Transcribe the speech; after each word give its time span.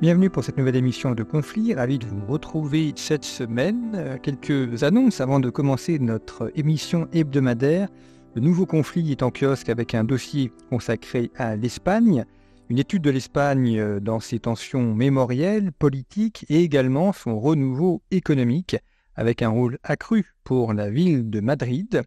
Bienvenue 0.00 0.30
pour 0.30 0.44
cette 0.44 0.56
nouvelle 0.56 0.76
émission 0.76 1.12
de 1.16 1.24
Conflit. 1.24 1.74
Ravi 1.74 1.98
de 1.98 2.06
vous 2.06 2.24
retrouver 2.24 2.92
cette 2.94 3.24
semaine. 3.24 3.90
Euh, 3.96 4.16
quelques 4.16 4.84
annonces 4.84 5.20
avant 5.20 5.40
de 5.40 5.50
commencer 5.50 5.98
notre 5.98 6.52
émission 6.54 7.08
hebdomadaire. 7.12 7.88
Le 8.36 8.40
nouveau 8.40 8.64
conflit 8.64 9.10
est 9.10 9.24
en 9.24 9.32
kiosque 9.32 9.68
avec 9.68 9.96
un 9.96 10.04
dossier 10.04 10.52
consacré 10.70 11.32
à 11.34 11.56
l'Espagne, 11.56 12.24
une 12.68 12.78
étude 12.78 13.02
de 13.02 13.10
l'Espagne 13.10 13.76
euh, 13.76 13.98
dans 13.98 14.20
ses 14.20 14.38
tensions 14.38 14.94
mémorielles, 14.94 15.72
politiques 15.72 16.46
et 16.48 16.62
également 16.62 17.12
son 17.12 17.40
renouveau 17.40 18.00
économique 18.12 18.76
avec 19.16 19.42
un 19.42 19.48
rôle 19.48 19.78
accru 19.82 20.32
pour 20.44 20.74
la 20.74 20.90
ville 20.90 21.28
de 21.28 21.40
Madrid. 21.40 22.02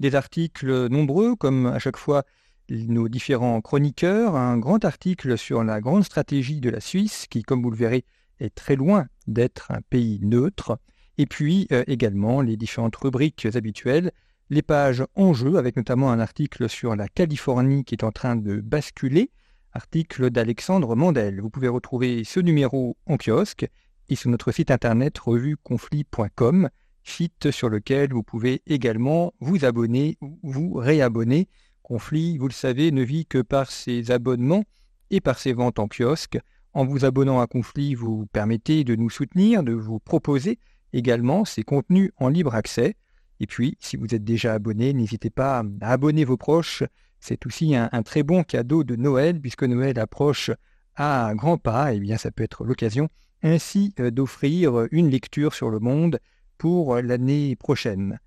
Des 0.00 0.14
articles 0.14 0.88
nombreux 0.88 1.36
comme 1.36 1.66
à 1.66 1.78
chaque 1.78 1.98
fois 1.98 2.22
nos 2.70 3.08
différents 3.08 3.60
chroniqueurs, 3.60 4.36
un 4.36 4.58
grand 4.58 4.84
article 4.84 5.36
sur 5.36 5.64
la 5.64 5.80
grande 5.80 6.04
stratégie 6.04 6.60
de 6.60 6.70
la 6.70 6.80
Suisse, 6.80 7.26
qui, 7.28 7.42
comme 7.42 7.62
vous 7.62 7.70
le 7.70 7.76
verrez, 7.76 8.04
est 8.40 8.54
très 8.54 8.76
loin 8.76 9.06
d'être 9.26 9.70
un 9.70 9.80
pays 9.88 10.20
neutre, 10.22 10.78
et 11.18 11.26
puis 11.26 11.68
euh, 11.72 11.84
également 11.86 12.40
les 12.40 12.56
différentes 12.56 12.96
rubriques 12.96 13.46
habituelles, 13.54 14.12
les 14.50 14.62
pages 14.62 15.04
en 15.14 15.32
jeu, 15.32 15.56
avec 15.56 15.76
notamment 15.76 16.10
un 16.10 16.20
article 16.20 16.68
sur 16.68 16.96
la 16.96 17.08
Californie 17.08 17.84
qui 17.84 17.94
est 17.94 18.04
en 18.04 18.12
train 18.12 18.36
de 18.36 18.60
basculer, 18.60 19.30
article 19.72 20.30
d'Alexandre 20.30 20.94
Mandel. 20.94 21.40
Vous 21.40 21.50
pouvez 21.50 21.68
retrouver 21.68 22.24
ce 22.24 22.40
numéro 22.40 22.96
en 23.06 23.16
kiosque 23.16 23.66
et 24.08 24.16
sur 24.16 24.30
notre 24.30 24.52
site 24.52 24.70
internet 24.70 25.18
revueconflit.com, 25.18 26.68
site 27.02 27.50
sur 27.50 27.68
lequel 27.68 28.12
vous 28.12 28.22
pouvez 28.22 28.62
également 28.66 29.32
vous 29.40 29.64
abonner 29.64 30.16
ou 30.20 30.38
vous 30.42 30.74
réabonner 30.74 31.48
Conflit, 31.84 32.38
vous 32.38 32.48
le 32.48 32.54
savez, 32.54 32.90
ne 32.92 33.02
vit 33.02 33.26
que 33.26 33.42
par 33.42 33.70
ses 33.70 34.10
abonnements 34.10 34.64
et 35.10 35.20
par 35.20 35.38
ses 35.38 35.52
ventes 35.52 35.78
en 35.78 35.86
kiosque. 35.86 36.38
En 36.72 36.86
vous 36.86 37.04
abonnant 37.04 37.40
à 37.40 37.46
Conflit, 37.46 37.94
vous 37.94 38.24
permettez 38.32 38.84
de 38.84 38.96
nous 38.96 39.10
soutenir, 39.10 39.62
de 39.62 39.74
vous 39.74 39.98
proposer 40.00 40.58
également 40.94 41.44
ces 41.44 41.62
contenus 41.62 42.10
en 42.16 42.30
libre 42.30 42.54
accès. 42.54 42.96
Et 43.38 43.46
puis, 43.46 43.76
si 43.80 43.98
vous 43.98 44.14
êtes 44.14 44.24
déjà 44.24 44.54
abonné, 44.54 44.94
n'hésitez 44.94 45.28
pas 45.28 45.62
à 45.82 45.92
abonner 45.92 46.24
vos 46.24 46.38
proches. 46.38 46.82
C'est 47.20 47.44
aussi 47.44 47.76
un, 47.76 48.02
très 48.02 48.22
bon 48.22 48.44
cadeau 48.44 48.82
de 48.82 48.96
Noël, 48.96 49.38
puisque 49.38 49.64
Noël 49.64 49.98
approche 49.98 50.50
à 50.96 51.32
grands 51.34 51.58
pas. 51.58 51.92
Et 51.92 51.98
eh 51.98 52.00
bien, 52.00 52.16
ça 52.16 52.30
peut 52.30 52.44
être 52.44 52.64
l'occasion 52.64 53.10
ainsi 53.42 53.92
euh, 54.00 54.10
d'offrir 54.10 54.88
une 54.90 55.10
lecture 55.10 55.52
sur 55.52 55.68
le 55.68 55.80
monde 55.80 56.18
pour 56.56 56.96
l'année 56.96 57.56
prochaine. 57.56 58.18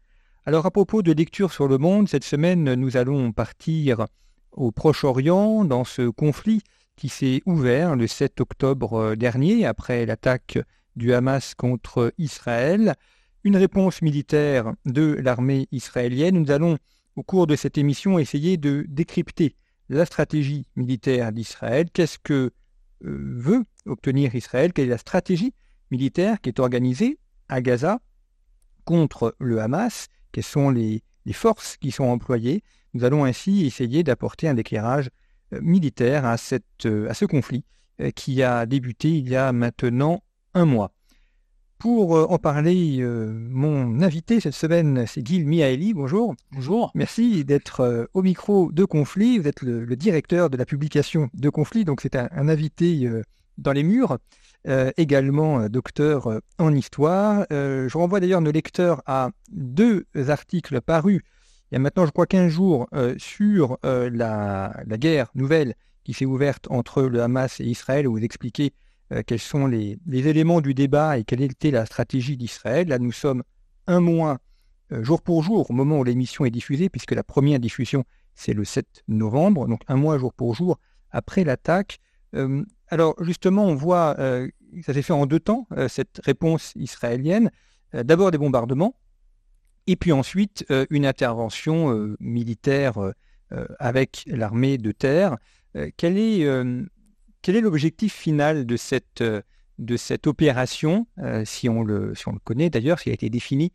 Alors 0.47 0.65
à 0.65 0.71
propos 0.71 1.01
de 1.01 1.11
lecture 1.11 1.51
sur 1.51 1.67
le 1.67 1.77
monde, 1.77 2.07
cette 2.07 2.23
semaine 2.23 2.73
nous 2.75 2.95
allons 2.95 3.33
partir 3.33 4.05
au 4.53 4.71
Proche-Orient 4.71 5.65
dans 5.65 5.83
ce 5.83 6.07
conflit 6.07 6.61
qui 6.95 7.09
s'est 7.09 7.41
ouvert 7.45 7.97
le 7.97 8.07
7 8.07 8.39
octobre 8.39 9.15
dernier 9.15 9.65
après 9.65 10.05
l'attaque 10.05 10.57
du 10.95 11.13
Hamas 11.13 11.53
contre 11.53 12.13
Israël. 12.17 12.95
Une 13.43 13.57
réponse 13.57 14.01
militaire 14.01 14.71
de 14.85 15.17
l'armée 15.21 15.67
israélienne. 15.73 16.39
Nous 16.41 16.51
allons 16.51 16.77
au 17.17 17.23
cours 17.23 17.45
de 17.45 17.57
cette 17.57 17.77
émission 17.77 18.17
essayer 18.17 18.55
de 18.55 18.85
décrypter 18.87 19.53
la 19.89 20.05
stratégie 20.05 20.65
militaire 20.77 21.33
d'Israël. 21.33 21.89
Qu'est-ce 21.91 22.19
que 22.19 22.51
euh, 23.03 23.33
veut 23.35 23.65
obtenir 23.85 24.33
Israël? 24.33 24.71
Quelle 24.71 24.85
est 24.85 24.91
la 24.91 24.97
stratégie 24.97 25.53
militaire 25.91 26.39
qui 26.39 26.47
est 26.47 26.61
organisée 26.61 27.19
à 27.49 27.59
Gaza 27.59 27.99
contre 28.85 29.35
le 29.39 29.59
Hamas? 29.59 30.07
Quelles 30.37 30.43
sont 30.43 30.69
les, 30.69 31.01
forces 31.31 31.77
qui 31.77 31.89
sont 31.89 32.03
employées. 32.03 32.61
Nous 32.93 33.03
allons 33.03 33.25
ainsi 33.25 33.65
essayer 33.65 34.03
d'apporter 34.03 34.47
un 34.47 34.55
éclairage 34.55 35.09
euh, 35.51 35.59
militaire 35.63 36.25
à, 36.25 36.35
euh, 36.85 37.09
à 37.09 37.15
ce 37.15 37.25
conflit 37.25 37.63
euh, 38.01 38.11
qui 38.11 38.43
a 38.43 38.67
débuté 38.67 39.09
il 39.09 39.27
y 39.27 39.35
a 39.35 39.51
maintenant 39.51 40.21
un 40.53 40.65
mois. 40.65 40.91
Pour 41.79 42.31
en 42.31 42.37
parler, 42.37 43.03
mon 43.03 44.01
invité 44.01 44.39
cette 44.39 44.55
semaine, 44.55 45.05
c'est 45.05 45.25
Gil 45.25 45.45
Mihaeli. 45.45 45.93
Bonjour. 45.93 46.35
Bonjour. 46.51 46.91
Merci 46.95 47.45
d'être 47.45 48.09
au 48.15 48.23
micro 48.23 48.71
de 48.71 48.83
Conflit. 48.83 49.37
Vous 49.37 49.47
êtes 49.47 49.61
le, 49.61 49.95
directeur 49.95 50.49
de 50.49 50.57
la 50.57 50.65
publication 50.65 51.29
de 51.35 51.49
Conflit, 51.51 51.85
donc 51.85 52.01
c'est 52.01 52.15
un, 52.15 52.29
invité 52.31 53.07
dans 53.59 53.73
les 53.73 53.83
murs. 53.83 54.17
Euh, 54.67 54.91
également 54.97 55.61
euh, 55.61 55.69
docteur 55.69 56.27
euh, 56.27 56.39
en 56.57 56.73
histoire. 56.73 57.45
je 57.49 57.97
renvoie 57.97 58.19
d'ailleurs 58.19 58.41
nos 58.41 58.51
lecteurs 58.51 59.01
à 59.05 59.29
deux 59.49 60.05
articles 60.27 60.81
parus 60.81 61.21
il 61.71 61.75
y 61.75 61.77
a 61.77 61.79
maintenant, 61.79 62.05
je 62.05 62.11
crois, 62.11 62.25
15 62.25 62.49
jours 62.49 62.87
sur 63.17 63.77
la, 63.83 64.73
guerre 64.91 65.29
nouvelle 65.35 65.75
qui 66.05 66.13
s'est 66.13 66.23
ouverte 66.23 66.65
entre 66.71 67.03
le 67.03 67.21
Hamas 67.21 67.59
et 67.59 67.65
Israël, 67.65 68.07
où 68.07 68.13
vous 68.13 68.23
expliquez 68.23 68.71
quels 69.25 69.39
sont 69.39 69.67
les, 69.67 69.99
éléments 70.09 70.61
du 70.61 70.73
débat 70.73 71.17
et 71.17 71.25
quelle 71.25 71.41
était 71.41 71.71
la 71.71 71.85
stratégie 71.85 72.37
d'Israël. 72.37 72.87
Là, 72.87 72.99
nous 72.99 73.11
sommes 73.11 73.43
un 73.85 73.99
mois, 73.99 74.37
jour 74.91 75.21
pour 75.21 75.43
jour, 75.43 75.69
au 75.69 75.73
moment 75.73 75.99
où 75.99 76.05
l'émission 76.05 76.45
est 76.45 76.51
diffusée, 76.51 76.87
puisque 76.87 77.11
la 77.11 77.23
première 77.23 77.59
diffusion, 77.59 78.05
c'est 78.33 78.53
le 78.53 78.63
7 78.63 79.03
novembre, 79.09 79.67
donc 79.67 79.81
un 79.89 79.97
mois 79.97 80.17
jour 80.17 80.31
pour 80.31 80.55
jour 80.55 80.79
après 81.11 81.43
l'attaque. 81.43 81.99
Alors 82.89 83.15
justement, 83.23 83.65
on 83.65 83.75
voit 83.75 84.15
ça 84.83 84.93
s'est 84.93 85.01
fait 85.01 85.13
en 85.13 85.25
deux 85.25 85.39
temps, 85.39 85.67
cette 85.87 86.21
réponse 86.23 86.73
israélienne. 86.75 87.51
D'abord 87.93 88.31
des 88.31 88.37
bombardements, 88.37 88.95
et 89.87 89.95
puis 89.95 90.11
ensuite 90.11 90.65
une 90.89 91.05
intervention 91.05 92.15
militaire 92.19 93.13
avec 93.79 94.23
l'armée 94.27 94.77
de 94.77 94.91
terre. 94.91 95.37
quel 95.95 96.17
est 96.17 97.61
l'objectif 97.61 98.13
final 98.13 98.65
de 98.65 98.75
cette, 98.75 100.27
opération, 100.27 101.07
si, 101.45 101.69
on 101.69 101.83
le, 101.83 102.13
si 102.15 102.27
on 102.27 102.33
le 102.33 102.39
connaît 102.39 102.69
d'ailleurs, 102.69 102.99
s'il 102.99 103.11
a 103.11 103.13
été 103.13 103.29
défini 103.29 103.71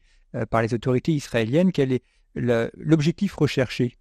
par 0.50 0.62
les 0.62 0.74
autorités 0.74 1.12
israéliennes, 1.12 1.72
quel 1.72 1.92
est 1.92 2.02
l'objectif 2.34 3.34
recherché? 3.34 3.96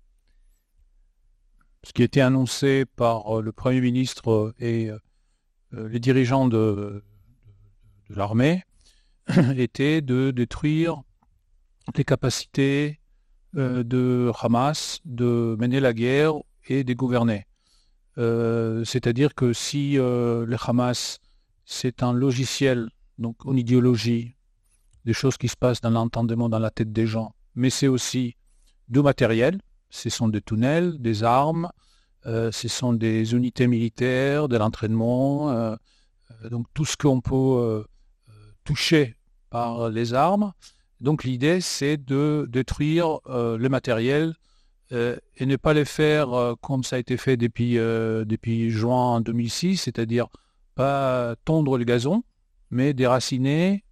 Ce 1.84 1.94
qui 1.94 2.04
été 2.04 2.22
annoncé 2.22 2.86
par 2.86 3.42
le 3.42 3.52
Premier 3.52 3.82
ministre 3.82 4.54
et 4.60 4.92
euh, 5.74 5.90
les 5.90 6.00
dirigeants 6.00 6.48
de, 6.48 7.04
l'armée 8.10 8.64
étaient 9.58 10.02
de 10.02 10.32
détruire 10.32 11.02
les 11.96 12.04
capacités 12.04 13.00
euh, 13.58 13.84
de 13.84 14.32
Hamas 14.40 15.00
de 15.06 15.56
mener 15.60 15.80
la 15.80 15.94
guerre 15.94 16.34
et 16.68 16.84
de 16.84 16.94
gouverner. 16.94 17.48
Euh, 18.20 18.84
c'est-à-dire 18.84 19.34
que 19.34 19.52
si 19.52 19.94
le 19.94 20.56
Hamas, 20.68 21.20
c'est 21.66 22.04
un 22.04 22.14
logiciel, 22.14 22.90
donc 23.18 23.38
une 23.46 23.58
idéologie, 23.58 24.36
des 25.06 25.14
choses 25.14 25.38
qui 25.38 25.48
se 25.48 25.56
passent 25.56 25.82
dans 25.82 25.90
l'entendement, 25.90 26.48
dans 26.48 26.60
la 26.60 26.70
tête 26.70 26.94
des 26.94 27.08
gens, 27.08 27.34
mais 27.56 27.72
c'est 27.72 27.88
aussi 27.88 28.36
du 28.88 29.02
matériel, 29.02 29.60
ce 29.92 30.10
sont 30.10 30.30
des 30.30 30.42
tunnels, 30.42 31.00
des 31.00 31.24
armes, 31.24 31.70
euh, 32.26 32.52
ce 32.52 32.68
sont 32.68 32.94
des 32.94 33.34
unités 33.34 33.68
militaires, 33.68 34.48
de 34.48 34.58
l'entraînement, 34.58 35.52
euh, 35.52 35.76
euh, 36.44 36.50
donc 36.50 36.66
tout 36.74 36.86
ce 36.86 36.98
qu'on 36.98 37.22
peut 37.22 37.86
toucher 38.64 39.16
par 39.50 39.90
les 39.90 40.14
armes. 40.14 40.54
Donc 41.02 41.24
l'idée, 41.24 41.62
c'est 41.62 41.98
de 41.98 42.48
détruire 42.50 43.20
le 43.28 43.68
matériel 43.68 44.36
et 44.92 45.46
ne 45.46 45.56
pas 45.56 45.74
les 45.74 45.86
faire 45.86 46.56
comme 46.62 46.84
ça 46.84 46.98
a 46.98 47.00
été 47.00 47.18
fait 47.18 47.38
depuis, 47.38 48.70
juin 48.70 49.22
2006, 49.22 49.78
c'est-à-dire 49.78 50.28
pas 50.76 51.36
tondre 51.44 51.78
le 51.78 51.86
gazon, 51.86 52.24
mais 52.70 52.94
déraciner 52.94 53.84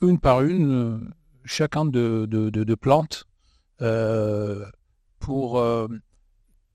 une 0.00 0.18
par 0.18 0.42
une 0.42 1.12
chacun 1.44 1.84
de 1.84 2.74
plantes 2.74 3.26
pour 5.18 5.58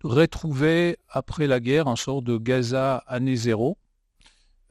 retrouver 0.03 0.97
après 1.09 1.47
la 1.47 1.59
guerre 1.59 1.87
un 1.87 1.95
sort 1.95 2.21
de 2.21 2.37
Gaza 2.37 2.97
année 3.07 3.35
zéro. 3.35 3.77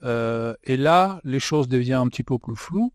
Euh, 0.03 0.55
et 0.65 0.77
là, 0.77 1.21
les 1.25 1.41
choses 1.41 1.69
deviennent 1.69 2.01
un 2.01 2.09
petit 2.09 2.23
peu 2.23 2.39
plus 2.39 2.57
floues, 2.57 2.93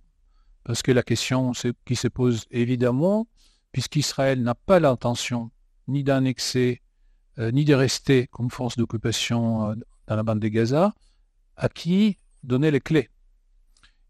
parce 0.63 0.81
que 0.81 0.91
la 0.91 1.03
question 1.03 1.51
qui 1.85 1.95
se 1.95 2.07
pose 2.07 2.45
évidemment, 2.51 3.27
puisqu'Israël 3.71 4.41
n'a 4.41 4.55
pas 4.55 4.79
l'intention 4.79 5.51
ni 5.88 6.03
d'annexer, 6.03 6.81
euh, 7.39 7.51
ni 7.51 7.65
de 7.65 7.73
rester 7.73 8.27
comme 8.27 8.50
force 8.51 8.77
d'occupation 8.77 9.71
euh, 9.71 9.75
dans 10.07 10.15
la 10.15 10.23
bande 10.23 10.39
de 10.39 10.47
Gaza, 10.47 10.94
à 11.55 11.69
qui 11.69 12.17
donner 12.44 12.71
les 12.71 12.79
clés 12.79 13.09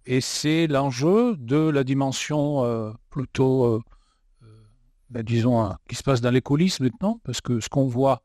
Et 0.06 0.22
c'est 0.22 0.68
l'enjeu 0.68 1.36
de 1.38 1.58
la 1.58 1.84
dimension 1.84 2.96
plutôt 3.10 3.82
ben, 5.12 5.24
disons, 5.24 5.62
hein, 5.62 5.78
qui 5.90 5.96
se 5.96 6.04
passe 6.04 6.22
dans 6.22 6.32
les 6.32 6.42
coulisses 6.42 6.80
maintenant, 6.80 7.20
parce 7.26 7.42
que 7.42 7.60
ce 7.60 7.68
qu'on 7.68 7.86
voit, 7.86 8.24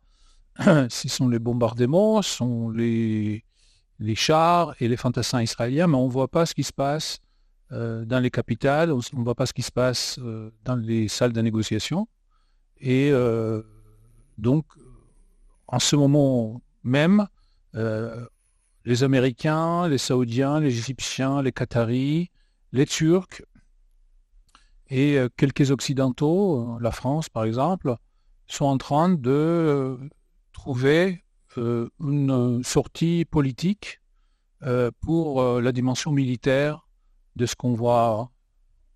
ce 0.60 1.08
sont 1.08 1.28
les 1.28 1.40
bombardements, 1.40 2.22
ce 2.22 2.36
sont 2.36 2.70
les, 2.70 3.44
chars 4.14 4.72
et 4.78 4.86
les 4.86 4.96
fantassins 4.96 5.42
israéliens, 5.42 5.88
mais 5.88 5.96
on 5.96 6.06
ne 6.06 6.12
voit 6.12 6.28
pas 6.28 6.46
ce 6.46 6.54
qui 6.54 6.62
se 6.62 6.72
passe 6.72 7.18
euh, 7.72 8.04
dans 8.04 8.20
les 8.20 8.30
capitales, 8.30 8.92
on 8.92 8.98
ne 8.98 9.24
voit 9.24 9.34
pas 9.34 9.46
ce 9.46 9.52
qui 9.52 9.62
se 9.62 9.72
passe 9.72 10.20
euh, 10.20 10.52
dans 10.64 10.76
les 10.76 11.08
salles 11.08 11.32
de 11.32 11.40
négociation. 11.40 12.06
Et 12.78 13.10
euh, 13.10 13.62
donc, 14.38 14.64
en 15.66 15.80
ce 15.80 15.96
moment 15.96 16.62
même, 16.84 17.26
les 18.84 19.02
Américains, 19.02 19.88
les 19.88 19.98
Saoudiens, 19.98 20.60
les 20.60 20.68
Égyptiens, 20.78 21.42
les 21.42 21.52
Qataris, 21.52 22.30
les 22.72 22.86
Turcs 22.86 23.42
et 24.90 25.18
quelques 25.36 25.70
Occidentaux, 25.70 26.78
la 26.80 26.90
France 26.90 27.28
par 27.28 27.44
exemple, 27.44 27.96
sont 28.46 28.66
en 28.66 28.78
train 28.78 29.08
de 29.08 29.98
trouver 30.52 31.24
une 31.56 32.62
sortie 32.62 33.24
politique 33.24 34.00
pour 35.00 35.60
la 35.60 35.72
dimension 35.72 36.12
militaire 36.12 36.86
de 37.36 37.46
ce 37.46 37.54
qu'on 37.56 37.74
voit 37.74 38.30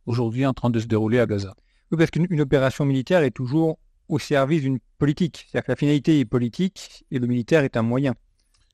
aujourd'hui 0.07 0.47
en 0.47 0.55
train 0.55 0.71
de 0.71 0.81
se 0.81 0.87
dérouler 0.87 1.21
à 1.21 1.27
Gaza. 1.27 1.55
Oui, 1.91 1.99
parce 1.99 2.11
qu'une 2.11 2.41
opération 2.41 2.85
militaire 2.85 3.23
est 3.23 3.31
toujours 3.31 3.79
au 4.09 4.19
service 4.19 4.63
d'une 4.63 4.79
politique. 4.99 5.47
C'est-à-dire 5.49 5.67
que 5.67 5.73
la 5.73 5.77
finalité 5.77 6.21
est 6.21 6.25
politique 6.25 7.05
et 7.11 7.19
le 7.19 7.27
militaire 7.27 7.65
est 7.65 7.77
un 7.77 7.83
moyen. 7.83 8.15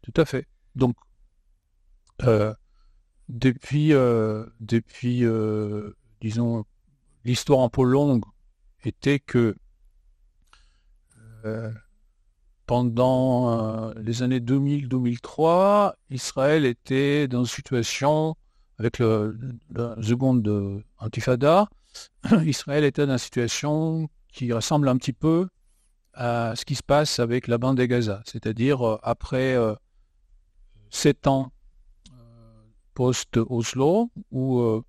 Tout 0.03 0.21
à 0.21 0.25
fait. 0.25 0.47
Donc, 0.75 0.97
euh, 2.23 2.55
depuis, 3.29 3.93
euh, 3.93 4.47
depuis 4.61 5.25
euh, 5.25 5.97
disons, 6.21 6.65
l'histoire 7.26 7.61
un 7.61 7.69
peu 7.69 7.82
longue 7.82 8.25
était 8.84 9.19
que 9.19 9.56
pendant 12.67 13.93
les 13.94 14.23
années 14.23 14.40
2000-2003, 14.40 15.94
Israël 16.11 16.64
était 16.64 17.28
dans 17.28 17.40
une 17.40 17.46
situation, 17.46 18.34
avec 18.78 18.99
le, 18.99 19.38
la 19.70 19.94
seconde 20.02 20.82
intifada, 20.99 21.69
Israël 22.44 22.84
était 22.84 23.06
dans 23.06 23.12
une 23.12 23.19
situation 23.19 24.08
qui 24.32 24.52
ressemble 24.52 24.88
un 24.88 24.96
petit 24.96 25.12
peu 25.12 25.49
à 26.12 26.55
ce 26.56 26.64
qui 26.64 26.75
se 26.75 26.82
passe 26.82 27.19
avec 27.19 27.46
la 27.46 27.58
bande 27.58 27.76
de 27.76 27.84
Gaza. 27.84 28.23
C'est-à-dire, 28.25 28.87
euh, 28.87 28.99
après 29.02 29.55
euh, 29.55 29.75
sept 30.90 31.26
ans 31.26 31.52
euh, 32.11 32.14
post-Oslo, 32.94 34.11
où 34.31 34.82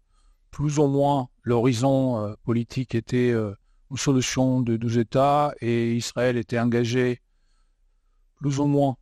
plus 0.52 0.80
ou 0.80 0.88
moins 0.88 1.30
l'horizon 1.44 2.36
politique 2.44 2.96
était 2.96 3.32
une 3.32 3.98
solution 3.98 4.62
de 4.62 4.78
deux 4.78 5.00
États 5.00 5.54
et 5.62 5.96
Israël 5.96 6.38
était 6.38 6.60
engagé 6.60 7.22
plus 8.36 8.60
ou 8.60 8.66
moins 8.66 8.96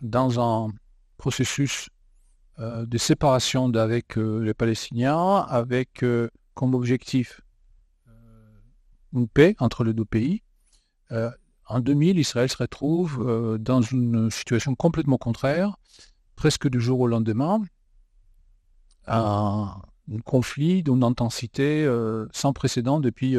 dans 0.00 0.40
un 0.40 0.72
processus 1.16 1.88
de 2.58 2.98
séparation 2.98 3.72
avec 3.74 4.16
les 4.16 4.54
Palestiniens, 4.54 5.38
avec 5.48 6.04
comme 6.54 6.74
objectif 6.74 7.40
une 9.14 9.28
paix 9.28 9.56
entre 9.58 9.84
les 9.84 9.94
deux 9.94 10.04
pays. 10.04 10.42
Euh, 11.12 11.30
en 11.66 11.80
2000, 11.80 12.18
Israël 12.18 12.48
se 12.48 12.56
retrouve 12.56 13.24
euh, 13.26 13.58
dans 13.58 13.80
une 13.80 14.30
situation 14.30 14.74
complètement 14.74 15.16
contraire, 15.16 15.76
presque 16.36 16.68
du 16.68 16.80
jour 16.80 17.00
au 17.00 17.06
lendemain, 17.06 17.62
conflit 20.24 20.82
d'une 20.82 21.04
intensité 21.04 21.84
euh, 21.84 22.26
sans 22.32 22.52
précédent 22.52 23.00
depuis, 23.00 23.36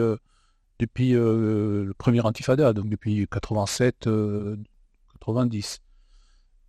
depuis 0.79 1.11
le 1.11 1.93
premier 1.97 2.25
intifada, 2.25 2.73
donc 2.73 2.89
depuis 2.89 3.25
87-90. 3.25 5.79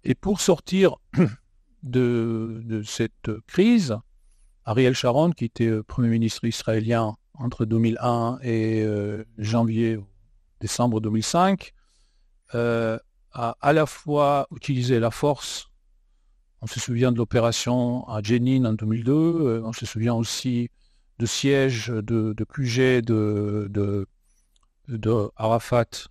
Et 0.04 0.14
pour 0.14 0.40
sortir 0.40 0.96
de, 1.82 2.82
cette 2.84 3.30
crise, 3.46 3.96
Ariel 4.64 4.94
Sharon, 4.94 5.30
qui 5.30 5.44
était 5.44 5.82
Premier 5.82 6.08
ministre 6.08 6.44
israélien 6.44 7.16
entre 7.38 7.64
2001 7.64 8.38
et 8.42 8.82
euh, 8.82 9.24
janvier 9.38 9.98
décembre 10.60 11.00
2005 11.00 11.72
euh, 12.54 12.98
a 13.32 13.56
à 13.60 13.72
la 13.72 13.86
fois 13.86 14.46
utilisé 14.54 14.98
la 14.98 15.10
force. 15.10 15.65
On 16.66 16.68
se 16.68 16.80
souvient 16.80 17.12
de 17.12 17.18
l'opération 17.18 18.08
à 18.08 18.20
Jenin 18.20 18.64
en 18.64 18.72
2002. 18.72 19.12
Euh, 19.12 19.62
on 19.64 19.72
se 19.72 19.86
souvient 19.86 20.14
aussi 20.14 20.68
de 21.20 21.24
siège 21.24 21.90
de, 21.90 22.34
QG 22.42 23.02
de, 23.02 23.68
de, 23.70 24.08
de 24.88 25.30
Arafat 25.36 26.08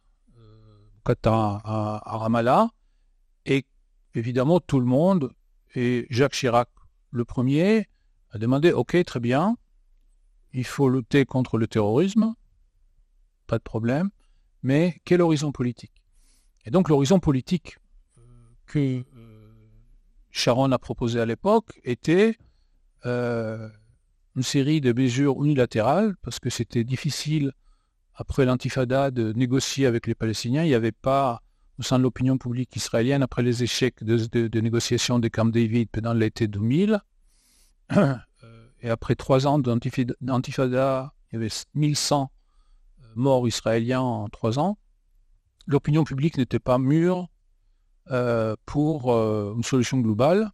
à, 1.26 2.02
à 2.06 2.18
Ramallah. 2.18 2.70
Et 3.46 3.66
évidemment, 4.14 4.62
tout 4.62 4.80
le 4.80 4.86
monde, 4.86 5.34
et 5.76 6.08
Jacques 6.10 6.32
Chirac 6.32 6.70
le 7.12 7.26
premier, 7.26 7.90
a 8.32 8.38
demandé, 8.38 8.72
OK, 8.72 8.96
très 9.04 9.20
bien, 9.20 9.58
il 10.54 10.66
faut 10.66 10.88
lutter 10.88 11.26
contre 11.26 11.58
le 11.58 11.68
terrorisme, 11.68 12.34
pas 13.46 13.58
de 13.58 13.64
problème, 13.64 14.10
mais 14.64 15.02
quel 15.04 15.22
horizon 15.22 15.52
politique? 15.52 16.02
Et 16.66 16.72
donc 16.72 16.88
l'horizon 16.88 17.20
politique 17.20 17.78
euh, 18.18 18.22
que 18.68 19.04
euh, 19.18 19.35
Sharon 20.36 20.74
a 20.74 20.78
proposé 20.78 21.22
à 21.22 21.26
l'époque 21.26 21.80
était 21.86 22.38
euh, 23.06 23.70
une 24.36 24.44
série 24.44 24.82
de 24.82 24.92
mesures 24.92 25.42
unilatérales, 25.42 26.16
parce 26.22 26.40
que 26.40 26.50
c'était 26.50 26.84
difficile, 26.84 27.54
après 28.16 28.44
l'intifada, 28.44 29.12
de 29.12 29.32
négocier 29.32 29.86
avec 29.86 30.08
les 30.08 30.14
Palestiniens. 30.14 30.64
Il 30.64 30.68
n'y 30.68 30.74
avait 30.74 30.92
pas, 30.92 31.42
au 31.80 31.84
sein 31.84 31.98
de 32.00 32.04
l'opinion 32.04 32.38
publique 32.38 32.76
israélienne, 32.76 33.24
après 33.24 33.44
les 33.44 33.64
échecs 33.64 34.04
de, 34.04 34.60
négociation 34.60 35.20
des 35.20 35.30
Camp 35.30 35.46
David 35.46 35.90
pendant 35.90 36.14
l'été 36.14 36.50
2000, 36.50 37.00
Et 38.82 38.90
après 38.90 39.16
trois 39.16 39.48
ans 39.48 39.58
d'antifada, 39.58 41.14
il 41.32 41.34
y 41.34 41.36
avait 41.38 41.50
1100 41.74 42.30
euh, 43.00 43.06
morts 43.16 43.48
israéliens 43.48 44.02
en 44.02 44.28
trois 44.28 44.60
ans. 44.60 44.78
L'opinion 45.66 46.04
publique 46.04 46.38
n'était 46.38 46.60
pas 46.60 46.78
mûre 46.78 47.20
euh, 47.20 47.35
pour 48.66 49.14
euh, 49.14 49.54
une 49.56 49.64
solution 49.64 50.00
globale. 50.00 50.52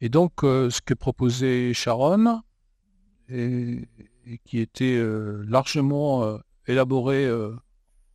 Et 0.00 0.08
donc, 0.08 0.32
ce 0.42 0.80
que 0.80 0.94
proposait 0.94 1.74
Sharon, 1.74 2.40
et, 3.28 3.88
qui 4.44 4.60
était 4.60 5.02
largement 5.46 6.38
élaboré 6.66 7.28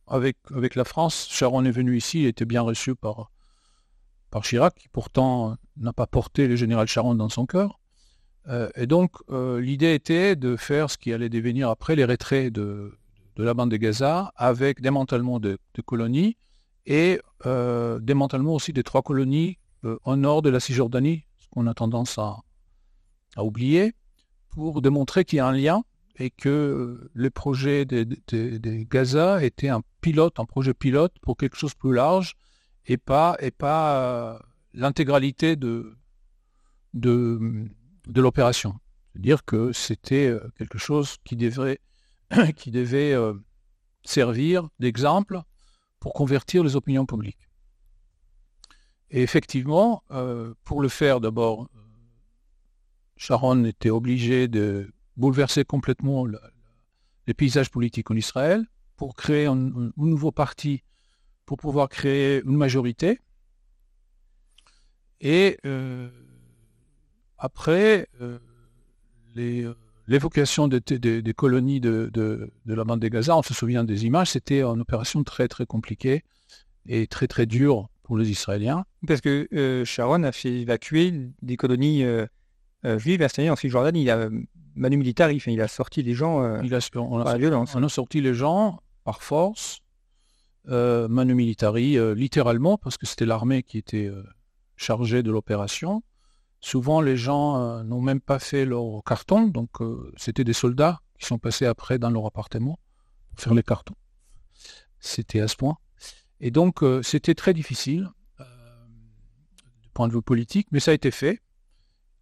avec, 0.06 0.38
avec 0.54 0.76
la 0.76 0.84
France, 0.84 1.28
Sharon 1.30 1.64
est 1.64 1.70
venu 1.70 1.96
ici, 1.96 2.22
il 2.22 2.26
était 2.26 2.46
bien 2.46 2.62
reçu 2.62 2.94
par, 2.94 3.30
par 4.30 4.42
Chirac, 4.42 4.74
qui 4.74 4.88
pourtant 4.88 5.56
n'a 5.76 5.92
pas 5.92 6.06
porté 6.06 6.48
le 6.48 6.56
général 6.56 6.86
Sharon 6.86 7.14
dans 7.14 7.28
son 7.28 7.44
cœur. 7.44 7.78
Euh, 8.48 8.68
et 8.74 8.86
donc, 8.86 9.12
euh, 9.30 9.60
l'idée 9.60 9.94
était 9.94 10.36
de 10.36 10.56
faire 10.56 10.90
ce 10.90 10.98
qui 10.98 11.12
allait 11.12 11.28
devenir 11.28 11.70
après 11.70 11.96
les 11.96 12.04
retraits 12.04 12.52
de, 12.52 12.92
la 13.36 13.54
bande 13.54 13.70
de 13.70 13.76
Gaza, 13.76 14.32
avec 14.36 14.80
démantèlement 14.80 15.40
de, 15.40 15.58
colonies 15.86 16.36
et 16.86 17.20
euh, 17.46 17.98
démantèlement 18.00 18.54
aussi 18.54 18.72
des 18.72 18.82
trois 18.82 19.02
colonies 19.02 19.58
au 20.04 20.16
nord 20.16 20.40
de 20.40 20.48
la 20.48 20.60
Cisjordanie, 20.60 21.26
ce 21.36 21.46
qu'on 21.50 21.66
a 21.66 21.74
tendance 21.74 22.18
à, 22.18 22.38
oublier, 23.36 23.92
pour 24.50 24.80
démontrer 24.80 25.24
qu'il 25.24 25.36
y 25.36 25.40
a 25.40 25.46
un 25.46 25.52
lien 25.52 25.84
et 26.16 26.30
que 26.30 27.10
le 27.12 27.30
projet 27.30 27.84
de, 27.84 28.06
Gaza 28.84 29.44
était 29.44 29.68
un 29.68 29.82
pilote, 30.00 30.38
un 30.38 30.44
projet 30.44 30.72
pilote 30.72 31.12
pour 31.20 31.36
quelque 31.36 31.56
chose 31.56 31.72
de 31.72 31.78
plus 31.78 31.92
large 31.92 32.34
et 32.86 32.96
pas, 32.96 33.36
l'intégralité 34.72 35.56
de, 35.56 35.96
l'opération. 38.14 38.74
C'est-à-dire 39.12 39.44
que 39.44 39.72
c'était 39.72 40.26
euh, 40.26 40.40
quelque 40.58 40.78
chose 40.78 41.16
qui 41.24 41.36
devait, 41.36 41.78
qui 42.56 42.72
devait 42.72 43.12
euh, 43.12 43.34
servir 44.04 44.68
d'exemple 44.80 45.40
pour 46.04 46.12
convertir 46.12 46.62
les 46.62 46.76
opinions 46.76 47.06
publiques. 47.06 47.48
Et 49.10 49.22
effectivement, 49.22 50.02
euh, 50.10 50.52
pour 50.62 50.82
le 50.82 50.90
faire, 50.90 51.18
d'abord, 51.18 51.66
Sharon 53.16 53.64
était 53.64 53.88
obligé 53.88 54.46
de 54.46 54.92
bouleverser 55.16 55.64
complètement 55.64 56.26
les 57.26 57.32
paysages 57.32 57.70
politiques 57.70 58.10
en 58.10 58.16
Israël 58.16 58.66
pour 58.96 59.16
créer 59.16 59.46
un, 59.46 59.56
nouveau 59.96 60.30
parti, 60.30 60.82
pour 61.46 61.56
pouvoir 61.56 61.88
créer 61.88 62.42
une 62.44 62.58
majorité. 62.58 63.18
Et 65.22 65.56
après, 67.38 68.10
euh, 68.20 68.38
euh, 69.38 69.74
l'évocation 70.06 70.68
des, 70.68 71.34
colonies 71.34 71.80
de, 71.80 72.50
la 72.66 72.84
bande 72.84 73.00
de 73.00 73.08
Gaza, 73.08 73.36
on 73.36 73.42
se 73.42 73.54
souvient 73.54 73.84
des 73.84 74.06
images, 74.06 74.30
c'était 74.30 74.62
une 74.62 74.80
opération 74.80 75.22
très 75.24 75.48
très 75.48 75.66
compliquée 75.66 76.24
et 76.86 77.06
très 77.06 77.26
très 77.26 77.46
dure 77.46 77.88
pour 78.02 78.18
les 78.18 78.30
Israéliens. 78.30 78.84
Parce 79.06 79.20
que 79.20 79.48
euh, 79.54 79.84
Sharon 79.84 80.22
a 80.24 80.32
fait 80.32 80.52
évacuer 80.52 81.12
des 81.42 81.56
colonies 81.56 82.04
juives 82.98 83.22
installées 83.22 83.50
en 83.50 83.56
Cisjordanie. 83.56 84.02
Il 84.02 84.10
a 84.10 84.28
Manu 84.74 84.96
Militari, 84.98 85.42
il 85.46 85.60
a 85.60 85.68
sorti 85.68 86.02
les 86.02 86.14
gens 86.14 86.60
il 86.62 86.74
a, 86.74 86.80
on 86.96 87.20
a, 87.20 87.24
par 87.24 87.32
la 87.32 87.38
violence. 87.38 87.74
On 87.74 87.82
a 87.82 87.88
sorti 87.88 88.20
les 88.20 88.34
gens 88.34 88.80
par 89.04 89.22
force. 89.22 89.80
Manu 90.66 91.34
Militari, 91.34 91.96
littéralement, 92.14 92.76
parce 92.76 92.98
que 92.98 93.06
c'était 93.06 93.26
l'armée 93.26 93.62
qui 93.62 93.78
était 93.78 94.10
chargée 94.76 95.22
de 95.22 95.30
l'opération. 95.30 96.02
Souvent, 96.64 97.02
les 97.02 97.18
gens 97.18 97.58
euh, 97.58 97.82
n'ont 97.82 98.00
même 98.00 98.22
pas 98.22 98.38
fait 98.38 98.64
leur 98.64 99.04
carton, 99.04 99.48
donc 99.48 99.82
euh, 99.82 100.10
c'était 100.16 100.44
des 100.44 100.54
soldats 100.54 101.02
qui 101.18 101.26
sont 101.26 101.38
passés 101.38 101.66
après 101.66 101.98
dans 101.98 102.08
leur 102.08 102.24
appartement 102.24 102.78
pour 103.28 103.40
faire 103.40 103.52
les 103.52 103.62
cartons. 103.62 103.96
C'était 104.98 105.40
à 105.40 105.48
ce 105.48 105.56
point. 105.56 105.76
Et 106.40 106.50
donc, 106.50 106.82
euh, 106.82 107.02
c'était 107.02 107.34
très 107.34 107.52
difficile 107.52 108.08
point 109.92 110.08
de 110.08 110.14
vue 110.14 110.22
politique, 110.22 110.66
mais 110.72 110.80
ça 110.80 110.92
a 110.92 110.94
été 110.94 111.10
fait. 111.10 111.40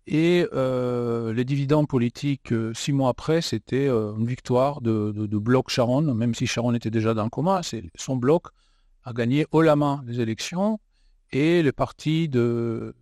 Et 0.09 0.45
les 0.53 1.45
dividendes 1.45 1.89
politiques, 1.89 2.53
six 2.75 2.93
mois 2.93 3.09
après, 3.09 3.41
c'était 3.41 3.89
une 3.89 4.27
victoire 4.27 4.83
de, 4.83 5.13
Bloc 5.39 5.71
Sharon, 5.71 6.03
même 6.15 6.35
si 6.35 6.47
Sharon 6.47 6.75
était 6.75 6.91
déjà 6.91 7.15
dans 7.15 7.25
le 7.25 7.31
coma. 7.31 7.63
Son 7.95 8.17
bloc 8.17 8.49
a 9.05 9.15
gagné 9.15 9.47
haut 9.53 9.63
la 9.63 9.77
main 9.77 10.03
les 10.05 10.21
élections 10.21 10.81
et 11.31 11.63
le 11.63 11.73
parti 11.73 12.29
de 12.29 12.95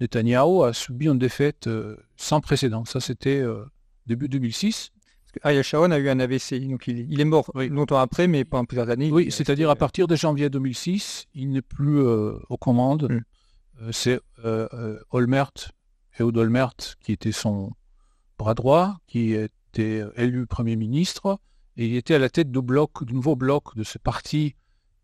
Netanyahu 0.00 0.64
a 0.64 0.72
subi 0.72 1.06
une 1.06 1.18
défaite 1.18 1.68
sans 2.16 2.40
précédent. 2.40 2.84
Ça, 2.84 3.00
c'était 3.00 3.42
début 4.06 4.28
2006. 4.28 4.90
Ariel 5.42 5.62
Sharon 5.62 5.90
a 5.92 5.98
eu 5.98 6.10
un 6.10 6.20
AVC, 6.20 6.68
donc 6.68 6.86
il, 6.88 7.20
est 7.20 7.24
mort 7.24 7.50
longtemps 7.54 7.98
après, 7.98 8.26
mais 8.26 8.44
pendant 8.44 8.64
plusieurs 8.66 8.90
années. 8.90 9.10
Oui, 9.10 9.30
c'est-à-dire 9.30 9.70
à 9.70 9.76
partir 9.76 10.06
de 10.06 10.14
janvier 10.16 10.50
2006, 10.50 11.26
il 11.34 11.50
n'est 11.50 11.62
plus 11.62 12.00
aux 12.00 12.56
commandes. 12.58 13.08
Hmm. 13.10 13.90
c'est 13.92 14.20
Olmert 15.10 15.52
Ehud 16.18 16.36
Olmert, 16.36 16.74
qui 17.00 17.12
était 17.12 17.32
son 17.32 17.72
bras 18.38 18.54
droit, 18.54 18.98
qui 19.06 19.32
était 19.32 20.04
élu 20.16 20.46
Premier 20.46 20.76
ministre, 20.76 21.38
et 21.76 21.86
il 21.86 21.96
était 21.96 22.14
à 22.14 22.18
la 22.18 22.28
tête 22.28 22.50
du 22.50 22.60
bloc, 22.60 23.04
du 23.04 23.14
nouveau 23.14 23.36
bloc 23.36 23.74
de 23.76 23.84
ce 23.84 23.98
parti 23.98 24.54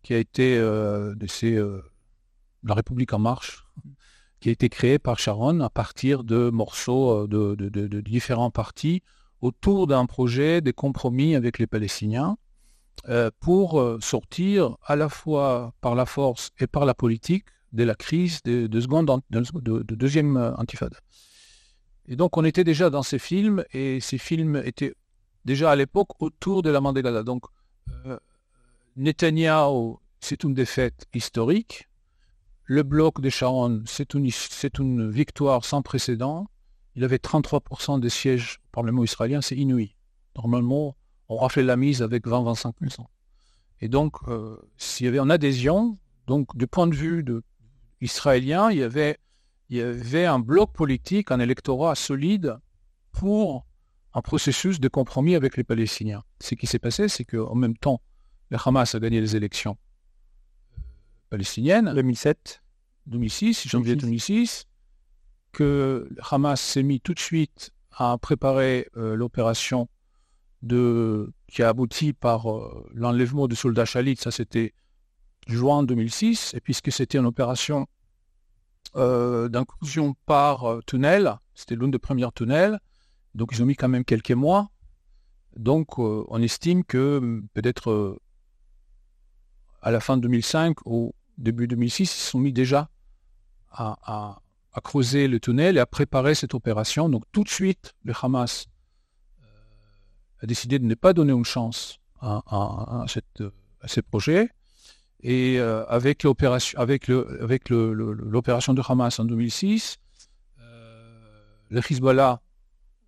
qui 0.03 0.13
a 0.13 0.17
été 0.17 0.57
euh, 0.57 1.15
de 1.15 1.27
euh, 1.43 1.81
la 2.63 2.73
République 2.73 3.13
en 3.13 3.19
marche, 3.19 3.65
qui 4.39 4.49
a 4.49 4.51
été 4.51 4.69
créé 4.69 4.99
par 4.99 5.19
Sharon 5.19 5.59
à 5.61 5.69
partir 5.69 6.23
de 6.23 6.49
morceaux 6.49 7.23
euh, 7.23 7.55
de, 7.55 8.01
différents 8.01 8.51
partis 8.51 9.01
autour 9.41 9.87
d'un 9.87 10.05
projet 10.05 10.61
de 10.61 10.71
compromis 10.71 11.35
avec 11.35 11.59
les 11.59 11.67
Palestiniens 11.67 12.37
pour 13.39 13.81
sortir 14.01 14.75
à 14.83 14.97
la 14.97 15.07
fois 15.07 15.73
par 15.79 15.95
la 15.95 16.05
force 16.05 16.49
et 16.59 16.67
par 16.67 16.85
la 16.85 16.93
politique 16.93 17.45
de 17.73 17.83
la 17.83 17.95
crise 17.95 18.41
de, 18.43 18.67
de, 18.67 18.81
seconde, 18.81 19.21
de, 19.29 19.95
deuxième 19.95 20.37
euh, 20.37 20.55
intifada. 20.57 20.97
Et 22.07 22.15
donc 22.15 22.37
on 22.37 22.43
était 22.43 22.63
déjà 22.63 22.89
dans 22.89 23.03
ces 23.03 23.19
films, 23.19 23.63
et 23.73 23.99
ces 23.99 24.17
films 24.17 24.61
étaient 24.65 24.93
déjà 25.45 25.71
à 25.71 25.75
l'époque 25.75 26.21
autour 26.21 26.63
de 26.63 26.69
la 26.69 26.81
Mandela. 26.81 27.23
Donc 27.23 27.43
euh, 28.05 28.17
Netanyahu, 28.95 29.95
c'est 30.19 30.43
une 30.43 30.53
défaite 30.53 31.05
historique. 31.13 31.87
Le 32.71 32.83
bloc 32.83 33.19
de 33.19 33.31
Sharon, 33.31 33.81
c'est 33.87 34.13
une, 34.13 35.09
victoire 35.09 35.65
sans 35.65 35.81
précédent. 35.81 36.45
Il 36.93 37.03
avait 37.03 37.17
33% 37.17 37.99
des 37.99 38.11
sièges 38.11 38.59
au 38.63 38.69
Parlement 38.71 39.03
israélien, 39.03 39.41
c'est 39.41 39.55
inouï. 39.55 39.95
Normalement, 40.35 40.95
on 41.29 41.37
raflait 41.37 41.63
la 41.63 41.75
mise 41.75 42.03
avec 42.03 42.27
20-25%. 42.27 43.07
Et 43.81 43.87
donc, 43.87 44.17
euh, 44.27 44.55
s'il 44.77 45.07
y 45.07 45.09
avait 45.09 45.17
une 45.17 45.31
adhésion, 45.31 45.97
donc 46.27 46.55
du 46.55 46.67
point 46.67 46.85
de 46.85 46.93
vue 46.93 47.25
israélien, 48.01 48.69
il 48.69 48.77
y 48.77 48.83
avait, 48.83 49.17
il 49.69 49.77
y 49.77 49.81
avait 49.81 50.27
un 50.27 50.37
bloc 50.37 50.71
politique, 50.71 51.31
un 51.31 51.39
électorat 51.39 51.95
solide 51.95 52.55
pour 53.13 53.65
un 54.13 54.21
processus 54.21 54.79
de 54.79 54.89
compromis 54.89 55.33
avec 55.33 55.57
les 55.57 55.63
Palestiniens. 55.63 56.21
Ce 56.39 56.53
qui 56.53 56.67
s'est 56.67 56.77
passé, 56.77 57.07
c'est 57.07 57.25
qu'en 57.25 57.55
même 57.55 57.77
temps, 57.77 57.99
le 58.51 58.59
Hamas 58.63 58.93
a 58.93 58.99
gagné 58.99 59.21
les 59.21 59.35
élections 59.35 59.75
palestiniennes. 61.29 61.93
2007. 61.93 62.61
2006, 63.09 63.67
janvier 63.67 63.95
2006, 63.95 64.65
que 65.51 66.09
Hamas 66.29 66.61
s'est 66.61 66.83
mis 66.83 67.01
tout 67.01 67.13
de 67.13 67.19
suite 67.19 67.71
à 67.91 68.17
préparer 68.17 68.87
euh, 68.95 69.15
l'opération 69.15 69.89
de, 70.61 71.31
qui 71.47 71.63
a 71.63 71.69
abouti 71.69 72.13
par 72.13 72.51
euh, 72.51 72.89
l'enlèvement 72.93 73.47
de 73.47 73.55
soldats 73.55 73.85
chalites, 73.85 74.21
ça 74.21 74.31
c'était 74.31 74.73
juin 75.47 75.83
2006, 75.83 76.53
et 76.53 76.61
puisque 76.61 76.91
c'était 76.91 77.17
une 77.17 77.25
opération 77.25 77.87
euh, 78.95 79.49
d'inclusion 79.49 80.15
par 80.25 80.79
tunnel, 80.85 81.35
c'était 81.55 81.75
l'une 81.75 81.91
des 81.91 81.99
premières 81.99 82.31
tunnels, 82.31 82.79
donc 83.33 83.49
ils 83.53 83.63
ont 83.63 83.65
mis 83.65 83.75
quand 83.75 83.89
même 83.89 84.05
quelques 84.05 84.31
mois. 84.31 84.69
Donc 85.55 85.97
on 85.97 86.41
estime 86.41 86.83
que 86.83 87.41
peut-être 87.53 88.19
à 89.81 89.91
la 89.91 89.99
fin 89.99 90.15
2005 90.15 90.85
ou 90.85 91.13
début 91.39 91.67
2006, 91.67 92.03
ils 92.03 92.07
se 92.07 92.31
sont 92.31 92.39
mis 92.39 92.53
déjà 92.53 92.89
à, 93.71 94.41
creuser 94.83 95.27
le 95.27 95.39
tunnel 95.41 95.75
et 95.75 95.79
à 95.79 95.85
préparer 95.85 96.35
cette 96.35 96.53
opération. 96.53 97.09
Donc 97.09 97.23
tout 97.31 97.43
de 97.43 97.49
suite, 97.49 97.95
le 98.03 98.13
Hamas 98.21 98.67
a 100.41 100.45
décidé 100.45 100.79
de 100.79 100.85
ne 100.85 100.95
pas 100.95 101.11
donner 101.13 101.33
une 101.33 101.43
chance 101.43 101.99
à, 102.21 103.05
ces 103.87 104.01
projets. 104.01 104.49
Et 105.21 105.59
euh, 105.59 105.85
avec 105.87 106.23
l'opération 106.23 106.73
de 108.73 108.81
Hamas 108.87 109.19
en 109.19 109.25
2006, 109.25 109.97
euh, 110.59 111.41
le 111.69 111.81
Hezbollah, 111.89 112.41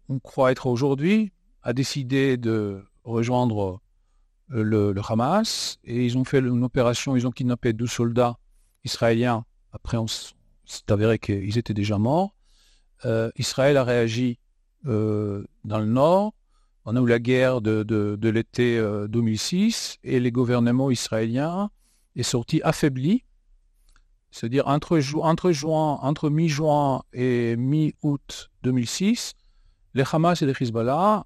on 0.09 0.19
croit 0.19 0.51
être 0.51 0.67
aujourd'hui, 0.67 1.31
a 1.63 1.71
décidé 1.71 2.35
de 2.35 2.83
rejoindre 3.05 3.79
euh, 4.53 4.63
le, 4.93 5.01
Hamas 5.07 5.77
et 5.83 6.05
ils 6.05 6.17
ont 6.17 6.23
fait 6.23 6.39
une 6.39 6.63
opération, 6.63 7.15
ils 7.15 7.27
ont 7.27 7.31
kidnappé 7.31 7.73
12 7.73 7.89
soldats 7.89 8.37
israéliens. 8.83 9.45
Après, 9.71 9.97
on 9.97 10.07
s'est 10.07 10.33
avéré 10.89 11.19
qu'ils 11.19 11.57
étaient 11.57 11.73
déjà 11.73 11.97
morts. 11.97 12.35
Israël 13.35 13.77
a 13.77 13.83
réagi 13.83 14.37
dans 14.83 15.79
le 15.79 15.85
nord. 15.85 16.33
On 16.85 16.95
a 16.95 17.01
eu 17.01 17.07
la 17.07 17.19
guerre 17.19 17.61
de, 17.61 17.81
de, 17.83 18.29
l'été 18.29 18.79
2006 19.09 19.97
et 20.03 20.19
les 20.19 20.31
gouvernements 20.31 20.91
israéliens 20.91 21.71
est 22.15 22.23
sorti 22.23 22.61
affaibli. 22.63 23.23
C'est-à-dire 24.31 24.67
entre, 24.67 24.99
entre, 25.19 25.51
juin, 25.51 25.99
entre 26.01 26.29
mi-juin 26.29 27.03
et 27.11 27.55
mi-août 27.57 28.49
2006, 28.63 29.33
les 29.93 30.03
Hamas 30.11 30.41
et 30.41 30.45
les 30.45 30.53
Hezbollah 30.59 31.25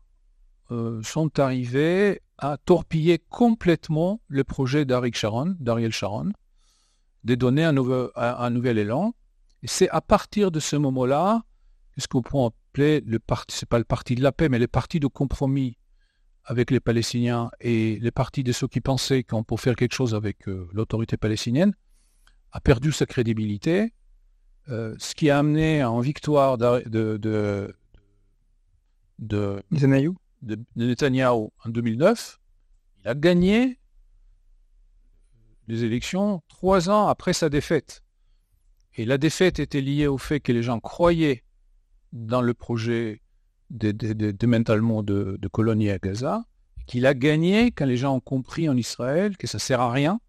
euh, 0.72 1.01
sont 1.03 1.39
arrivés 1.39 2.22
à 2.37 2.57
torpiller 2.57 3.19
complètement 3.29 4.21
le 4.27 4.43
projet 4.43 4.85
d'Ariel 4.85 5.13
Sharon, 5.13 5.55
Sharon, 5.91 6.31
de 7.23 7.35
donner 7.35 7.63
un, 7.63 7.71
nouvel, 7.73 8.77
élan. 8.77 9.13
Et 9.63 9.67
c'est 9.67 9.89
à 9.89 10.01
partir 10.01 10.51
de 10.51 10.59
ce 10.59 10.75
moment-là, 10.75 11.43
ce 11.97 12.07
qu'on 12.07 12.21
peut 12.21 12.37
appeler 12.37 13.01
le 13.01 13.19
parti, 13.19 13.55
c'est 13.57 13.69
pas 13.69 13.79
le 13.79 13.85
parti 13.85 14.15
de 14.15 14.21
la 14.21 14.31
paix, 14.31 14.49
mais 14.49 14.59
le 14.59 14.67
parti 14.67 14.99
de 14.99 15.07
compromis 15.07 15.77
avec 16.43 16.69
les 16.69 16.79
Palestiniens 16.79 17.49
et 17.59 17.97
les 17.99 18.11
partis 18.11 18.43
de 18.43 18.51
ceux 18.51 18.67
qui 18.67 18.81
pensaient 18.81 19.23
qu'on 19.23 19.43
peut 19.43 19.57
faire 19.57 19.75
quelque 19.75 19.95
chose 19.95 20.13
avec 20.13 20.47
euh, 20.47 20.69
l'autorité 20.73 21.17
palestinienne 21.17 21.73
a 22.51 22.61
perdu 22.61 22.91
sa 22.91 23.05
crédibilité, 23.05 23.93
euh, 24.69 24.95
ce 24.99 25.15
qui 25.15 25.29
a 25.29 25.39
amené 25.39 25.83
en 25.83 25.99
victoire 25.99 26.57
de, 26.57 26.87
de, 26.87 27.17
de, 27.17 27.75
de, 29.19 29.63
Netanyahu 30.75 31.49
en 31.63 31.69
2009. 31.69 32.39
Il 33.01 33.07
a 33.07 33.15
gagné 33.15 33.79
les 35.67 35.83
élections 35.83 36.41
trois 36.47 36.89
ans 36.89 37.07
après 37.07 37.33
sa 37.33 37.49
défaite. 37.49 38.03
Et 38.95 39.05
la 39.05 39.17
défaite 39.17 39.59
était 39.59 39.81
liée 39.81 40.07
au 40.07 40.17
fait 40.17 40.39
que 40.39 40.51
les 40.51 40.63
gens 40.63 40.79
croyaient 40.79 41.43
dans 42.13 42.41
le 42.41 42.53
projet 42.53 43.21
de, 43.69 43.91
de, 43.91 44.13
de, 44.13 44.31
de 44.31 45.47
colonies 45.47 45.89
à 45.89 45.97
Gaza, 45.97 46.45
qu'il 46.85 47.05
a 47.05 47.13
gagné 47.13 47.71
quand 47.71 47.85
les 47.85 47.97
gens 47.97 48.15
ont 48.15 48.21
compris 48.21 48.69
en 48.69 48.77
Israël 48.77 49.37
que 49.37 49.47
ça 49.47 49.59
sert 49.59 49.81
à 49.81 49.91
rien, 49.91 50.19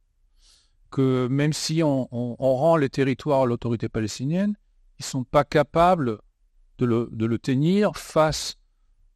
que 0.91 1.29
même 1.29 1.53
si 1.53 1.83
on, 1.83 2.09
rend 2.11 2.77
les 2.77 2.89
territoires 2.89 3.43
à 3.43 3.47
l'autorité 3.47 3.89
palestinienne, 3.89 4.55
ils 4.99 5.03
ne 5.03 5.05
sont 5.05 5.25
pas 5.25 5.45
capables 5.45 6.19
de 6.79 6.87
le, 6.87 7.39
tenir 7.39 7.97
face 7.97 8.57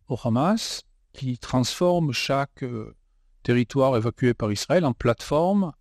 au 0.09 0.16
Hamas, 0.23 0.83
qui 1.12 1.38
transforme 1.38 2.12
chaque 2.12 2.62
euh, 2.62 2.95
territoire 3.43 3.97
évacué 3.97 4.35
par 4.35 4.52
Israël 4.52 4.85
en 4.85 4.93
plateforme 4.93 5.73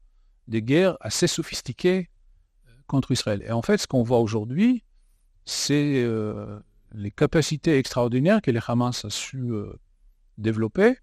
des 0.48 0.62
guerres 0.62 0.98
assez 1.02 1.28
sophistiquées 1.28 2.10
euh, 2.68 2.72
contre 2.88 3.12
Israël. 3.12 3.44
Et 3.46 3.52
en 3.52 3.62
fait, 3.62 3.78
ce 3.78 3.88
qu'on 3.88 4.04
voit 4.04 4.20
aujourd'hui, 4.20 4.84
c'est 5.46 6.04
euh, 6.04 6.60
les 6.94 7.12
capacités 7.12 7.78
extraordinaires 7.78 8.42
que 8.42 8.52
les 8.52 8.60
Hamas 8.68 9.06
a 9.06 9.10
su 9.10 9.52
développer 10.38 10.98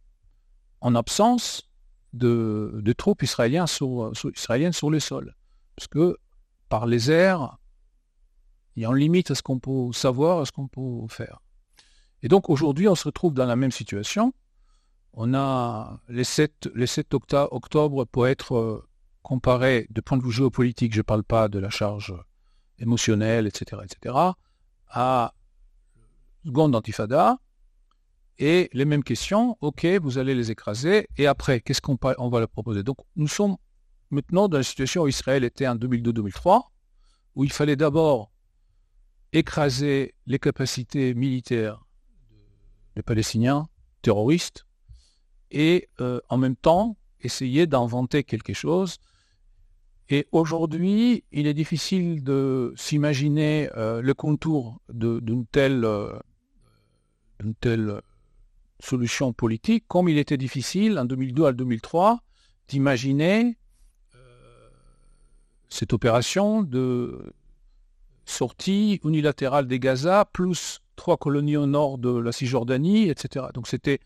en 0.81 0.95
absence 0.95 1.69
de, 2.13 2.95
troupes 2.97 3.23
israéliennes 3.23 3.67
sur, 3.67 4.13
israéliennes 4.35 4.73
sur 4.73 4.91
le 4.91 5.01
sol. 5.01 5.35
Parce 5.77 5.89
que 5.89 6.17
par 6.69 6.87
les 6.87 7.11
airs, 7.11 7.59
il 8.75 8.83
y 8.83 8.87
a 8.87 8.89
une 8.89 8.97
limite 8.97 9.31
à 9.31 9.35
ce 9.35 9.43
qu'on 9.43 9.59
peut 9.59 9.93
savoir, 9.93 10.41
à 10.41 10.45
ce 10.47 10.53
qu'on 10.53 10.69
peut 10.69 11.07
faire. 11.09 11.41
Et 12.23 12.29
donc 12.29 12.51
aujourd'hui, 12.51 12.89
on 12.89 12.95
se 12.95 13.05
retrouve 13.05 13.35
dans 13.35 13.47
la 13.47 13.57
même 13.57 13.71
situation. 13.71 14.33
On 15.13 15.35
a 15.35 16.01
les 16.09 16.25
7, 16.25 16.71
les 16.75 16.87
7 16.87 17.15
octobre 17.15 18.05
pour 18.05 18.27
être 18.27 18.57
euh, 18.57 18.89
comparés 19.23 19.87
de 19.91 20.01
point 20.01 20.19
de 20.19 20.23
vue 20.23 20.31
géopolitique, 20.31 20.93
je 20.93 20.99
ne 20.99 21.03
parle 21.03 21.25
pas 21.25 21.49
de 21.49 21.59
la 21.59 21.71
charge 21.71 22.15
émotionnelle, 22.79 23.47
etc., 23.47 23.83
etc., 23.83 24.15
à 24.89 25.35
seconde 26.45 26.77
antifada, 26.77 27.39
et 28.39 28.69
les 28.73 28.85
mêmes 28.85 29.03
questions, 29.03 29.57
ok, 29.63 29.87
vous 30.03 30.19
allez 30.19 30.35
les 30.35 30.51
écraser, 30.51 31.09
et 31.17 31.27
après, 31.27 31.61
qu'est-ce 31.61 31.81
qu'on 31.81 31.99
on 32.19 32.29
va 32.29 32.39
leur 32.39 32.49
proposer? 32.49 32.83
Donc, 32.83 32.99
nous 33.17 33.29
sommes 33.29 33.57
maintenant 34.11 34.49
dans 34.49 34.59
la 34.59 34.63
situation 34.63 35.03
où 35.03 35.09
Israël 35.09 35.43
était 35.43 35.67
en 35.67 35.77
2002-2003, 35.77 36.63
où 37.35 37.45
il 37.45 37.53
fallait 37.53 37.77
d'abord 37.77 38.31
écraser 39.33 40.15
les 40.27 40.39
capacités 40.39 41.15
militaires 41.15 41.86
des 42.97 43.03
Palestiniens 43.03 43.69
terroristes 44.03 44.67
et 45.51 45.89
euh, 46.01 46.21
en 46.29 46.39
même 46.39 46.57
temps 46.57 46.97
essayer 47.21 47.67
d'inventer 47.67 48.25
quelque 48.25 48.53
chose. 48.53 48.99
Et 50.09 50.27
aujourd'hui, 50.33 51.25
il 51.33 51.47
est 51.47 51.55
difficile 51.55 52.23
de 52.23 52.73
s'imaginer 52.77 53.69
euh, 53.77 54.01
le 54.01 54.15
contour 54.15 54.81
d'une 54.89 55.47
telle, 55.47 55.85
euh, 55.85 56.19
telle 57.61 58.01
solution 58.81 59.33
politique, 59.33 59.85
comme 59.89 60.09
il 60.09 60.19
était 60.19 60.37
difficile 60.37 60.99
en 60.99 61.05
2002 61.05 61.47
à 61.47 61.53
2003 61.53 62.21
d'imaginer 62.69 63.57
cette 65.69 65.93
opération 65.93 66.63
de 66.63 67.33
sortie 68.25 69.01
unilatérale 69.05 69.67
des 69.67 69.79
Gaza, 69.79 70.25
plus 70.33 70.81
trois 70.97 71.17
colonies 71.17 71.57
au 71.57 71.67
nord 71.67 71.99
de 71.99 72.11
la 72.11 72.33
Cisjordanie, 72.33 73.09
etc. 73.09 73.47
Donc 73.55 73.69
c'était, 73.69 74.01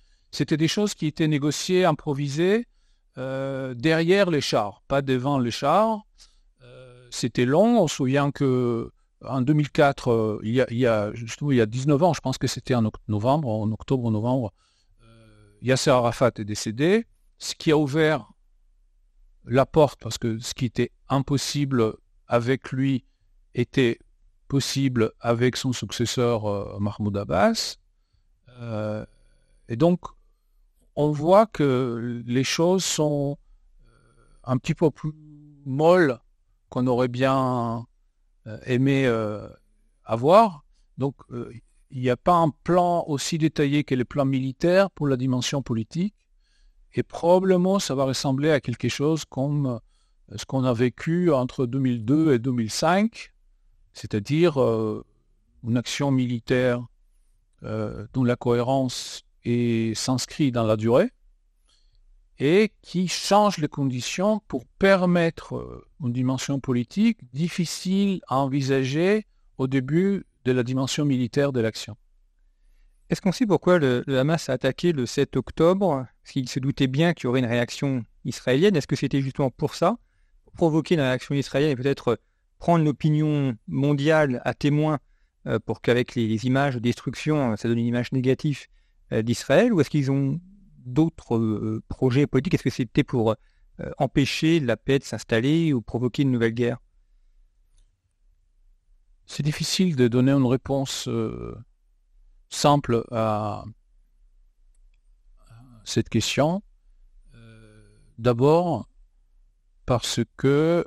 des 0.56 0.68
choses 0.68 0.94
qui 0.94 1.06
étaient 1.06 1.28
négociées, 1.28 1.84
improvisées, 1.84 2.66
euh, 3.18 3.74
derrière 3.74 4.30
les 4.30 4.40
chars, 4.40 4.82
pas 4.88 5.02
devant 5.02 5.38
les 5.38 5.50
chars. 5.50 6.00
Euh, 6.62 7.06
c'était 7.10 7.44
long. 7.44 7.82
On 7.82 7.88
se 7.88 7.96
souvient 7.96 8.30
que 8.30 8.90
en 9.24 9.42
2004, 9.42 10.10
euh, 10.10 10.40
il, 10.42 10.52
y 10.52 10.60
a, 10.60 10.66
il, 10.70 10.76
y 10.76 10.80
il 10.80 11.56
y 11.56 11.60
a 11.60 11.66
19 11.66 12.02
ans, 12.02 12.14
je 12.14 12.20
pense 12.20 12.38
que 12.38 12.46
c'était 12.46 12.74
en 12.74 12.90
novembre, 13.08 13.48
en 13.48 13.70
octobre-novembre, 13.70 14.52
Yasser 15.62 15.90
Arafat 15.90 16.30
est 16.38 16.44
décédé, 16.44 17.04
ce 17.38 17.54
qui 17.54 17.70
a 17.70 17.76
ouvert 17.76 18.26
la 19.44 19.66
porte, 19.66 20.00
parce 20.00 20.16
que 20.16 20.38
ce 20.38 20.54
qui 20.54 20.64
était 20.64 20.90
impossible 21.08 21.94
avec 22.28 22.70
lui 22.72 23.04
était 23.54 23.98
possible 24.50 25.12
avec 25.20 25.56
son 25.56 25.72
successeur 25.72 26.44
euh, 26.46 26.76
Mahmoud 26.80 27.16
Abbas. 27.16 27.76
Euh, 28.60 29.06
et 29.68 29.76
donc, 29.76 30.00
on 30.96 31.12
voit 31.12 31.46
que 31.46 32.22
les 32.26 32.42
choses 32.42 32.84
sont 32.84 33.38
euh, 33.38 33.88
un 34.42 34.58
petit 34.58 34.74
peu 34.74 34.90
plus 34.90 35.12
molles 35.64 36.18
qu'on 36.68 36.88
aurait 36.88 37.08
bien 37.08 37.86
aimé 38.66 39.06
avoir. 40.04 40.64
Donc, 40.98 41.14
il 41.90 42.00
n'y 42.00 42.10
a 42.10 42.16
pas 42.16 42.36
un 42.36 42.50
plan 42.64 43.04
aussi 43.08 43.38
détaillé 43.38 43.82
que 43.84 43.94
les 43.94 44.04
plans 44.04 44.24
militaires 44.24 44.90
pour 44.90 45.08
la 45.08 45.16
dimension 45.16 45.62
politique. 45.62 46.14
Et 46.94 47.02
probablement, 47.02 47.80
ça 47.80 47.94
va 47.96 48.04
ressembler 48.04 48.50
à 48.50 48.60
quelque 48.60 48.88
chose 48.88 49.24
comme 49.24 49.80
ce 50.34 50.44
qu'on 50.44 50.64
a 50.64 50.72
vécu 50.72 51.32
entre 51.32 51.66
2002 51.66 52.34
et 52.34 52.38
2005, 52.38 53.32
c'est-à-dire 53.92 54.60
euh, 54.60 55.04
une 55.66 55.76
action 55.76 56.10
militaire 56.10 56.84
euh, 57.62 58.06
dont 58.12 58.24
la 58.24 58.36
cohérence 58.36 59.24
s'inscrit 59.94 60.52
dans 60.52 60.64
la 60.64 60.76
durée 60.76 61.10
et 62.38 62.72
qui 62.82 63.08
change 63.08 63.58
les 63.58 63.68
conditions 63.68 64.40
pour 64.48 64.64
permettre 64.78 65.56
euh, 65.56 65.86
une 66.02 66.12
dimension 66.12 66.60
politique 66.60 67.18
difficile 67.34 68.20
à 68.28 68.38
envisager 68.38 69.26
au 69.58 69.66
début 69.66 70.26
de 70.44 70.52
la 70.52 70.62
dimension 70.62 71.04
militaire 71.04 71.52
de 71.52 71.60
l'action. 71.60 71.96
Est-ce 73.10 73.20
qu'on 73.20 73.32
sait 73.32 73.46
pourquoi 73.46 73.78
le, 73.78 74.04
Hamas 74.08 74.48
a 74.48 74.52
attaqué 74.52 74.92
le 74.92 75.04
7 75.04 75.36
octobre? 75.36 76.06
Est-ce 76.24 76.32
qu'il 76.32 76.48
se 76.48 76.60
doutait 76.60 76.86
bien 76.86 77.12
qu'il 77.12 77.24
y 77.24 77.26
aurait 77.26 77.40
une 77.40 77.46
réaction 77.46 78.04
israélienne. 78.24 78.76
Est-ce 78.76 78.86
que 78.86 78.96
c'était 78.96 79.20
justement 79.20 79.50
pour 79.50 79.74
ça? 79.74 79.96
Provoquer 80.54 80.94
une 80.94 81.00
réaction 81.00 81.34
israélienne 81.34 81.72
et 81.72 81.76
peut-être 81.76 82.18
prendre 82.60 82.84
l'opinion 82.84 83.56
mondiale 83.66 84.40
à 84.44 84.54
témoin 84.54 85.00
euh, 85.46 85.58
pour 85.58 85.80
qu'avec 85.80 86.14
les, 86.14 86.46
images 86.46 86.74
de 86.74 86.80
destruction, 86.80 87.56
ça 87.56 87.66
donne 87.66 87.78
une 87.78 87.86
image 87.86 88.12
négative 88.12 88.66
euh, 89.12 89.22
d'Israël 89.22 89.72
Ou 89.72 89.80
est-ce 89.80 89.90
qu'ils 89.90 90.12
ont 90.12 90.38
d'autres 90.76 91.36
euh, 91.36 91.82
projets 91.88 92.26
politiques? 92.26 92.54
Est-ce 92.54 92.62
que 92.62 92.70
c'était 92.70 93.02
pour 93.02 93.34
empêcher 93.96 94.60
la 94.60 94.76
paix 94.76 94.98
de 94.98 95.04
s'installer 95.04 95.72
ou 95.72 95.80
provoquer 95.80 96.22
une 96.22 96.30
nouvelle 96.30 96.52
guerre? 96.52 96.76
C'est 99.24 99.42
difficile 99.42 99.96
de 99.96 100.06
donner 100.06 100.32
une 100.32 100.44
réponse 100.44 101.08
simple 102.50 103.02
à 103.10 103.64
cette 105.84 106.10
question. 106.10 106.62
D'abord, 108.18 108.86
parce 109.86 110.20
que 110.36 110.84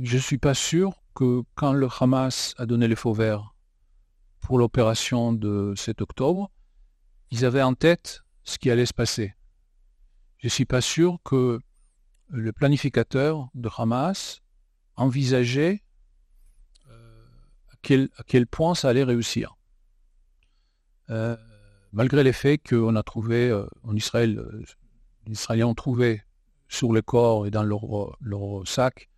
je 0.00 0.16
ne 0.16 0.22
suis 0.22 0.38
pas 0.38 0.54
sûr 0.54 0.92
que 1.14 1.42
quand 1.56 1.72
le 1.72 1.88
Hamas 2.00 2.54
a 2.58 2.66
donné 2.66 2.86
le 2.86 2.94
faux 2.94 3.12
vert 3.12 3.54
pour 4.40 4.58
l'opération 4.58 5.32
de 5.32 5.74
7 5.76 6.00
octobre, 6.02 6.50
ils 7.30 7.44
avaient 7.44 7.62
en 7.62 7.74
tête 7.74 8.22
ce 8.44 8.58
qui 8.58 8.70
allait 8.70 8.86
se 8.86 8.94
passer. 8.94 9.34
Je 10.38 10.46
ne 10.46 10.50
suis 10.50 10.64
pas 10.64 10.80
sûr 10.80 11.18
que 11.24 11.58
le 12.28 12.52
planificateur 12.52 13.48
de 13.54 13.68
Hamas 13.76 14.40
envisageait 14.94 15.82
euh, 16.88 17.26
à, 17.72 18.22
quel, 18.24 18.46
point 18.46 18.76
ça 18.76 18.90
allait 18.90 19.02
réussir. 19.02 19.56
Euh, 21.10 21.36
malgré 21.92 22.22
les 22.22 22.32
faits 22.32 22.68
qu'on 22.68 22.94
a 22.94 23.02
trouvé 23.02 23.50
euh, 23.50 23.66
en 23.82 23.96
Israël, 23.96 24.46
les 25.26 25.32
Israéliens 25.32 25.66
ont 25.66 25.74
trouvé 25.74 26.22
sur 26.68 26.92
les 26.92 27.02
corps 27.02 27.46
et 27.46 27.50
dans 27.50 27.64
leur, 27.64 28.16
leur 28.20 28.66
sac 28.68 29.08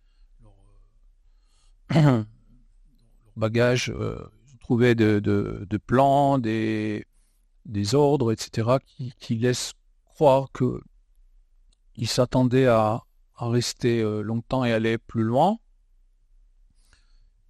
leur 1.93 2.25
bagage, 3.35 3.89
euh, 3.89 4.17
trouvaient 4.59 4.95
de, 4.95 5.77
plans, 5.85 6.37
des, 6.37 7.05
des, 7.65 7.95
ordres, 7.95 8.31
etc., 8.31 8.77
qui, 9.19 9.35
laissent 9.35 9.73
croire 10.05 10.47
qu'ils 10.51 12.07
s'attendaient 12.07 12.67
à, 12.67 13.03
rester 13.37 14.01
euh, 14.01 14.21
longtemps 14.21 14.63
et 14.63 14.71
aller 14.71 14.99
plus 14.99 15.23
loin. 15.23 15.57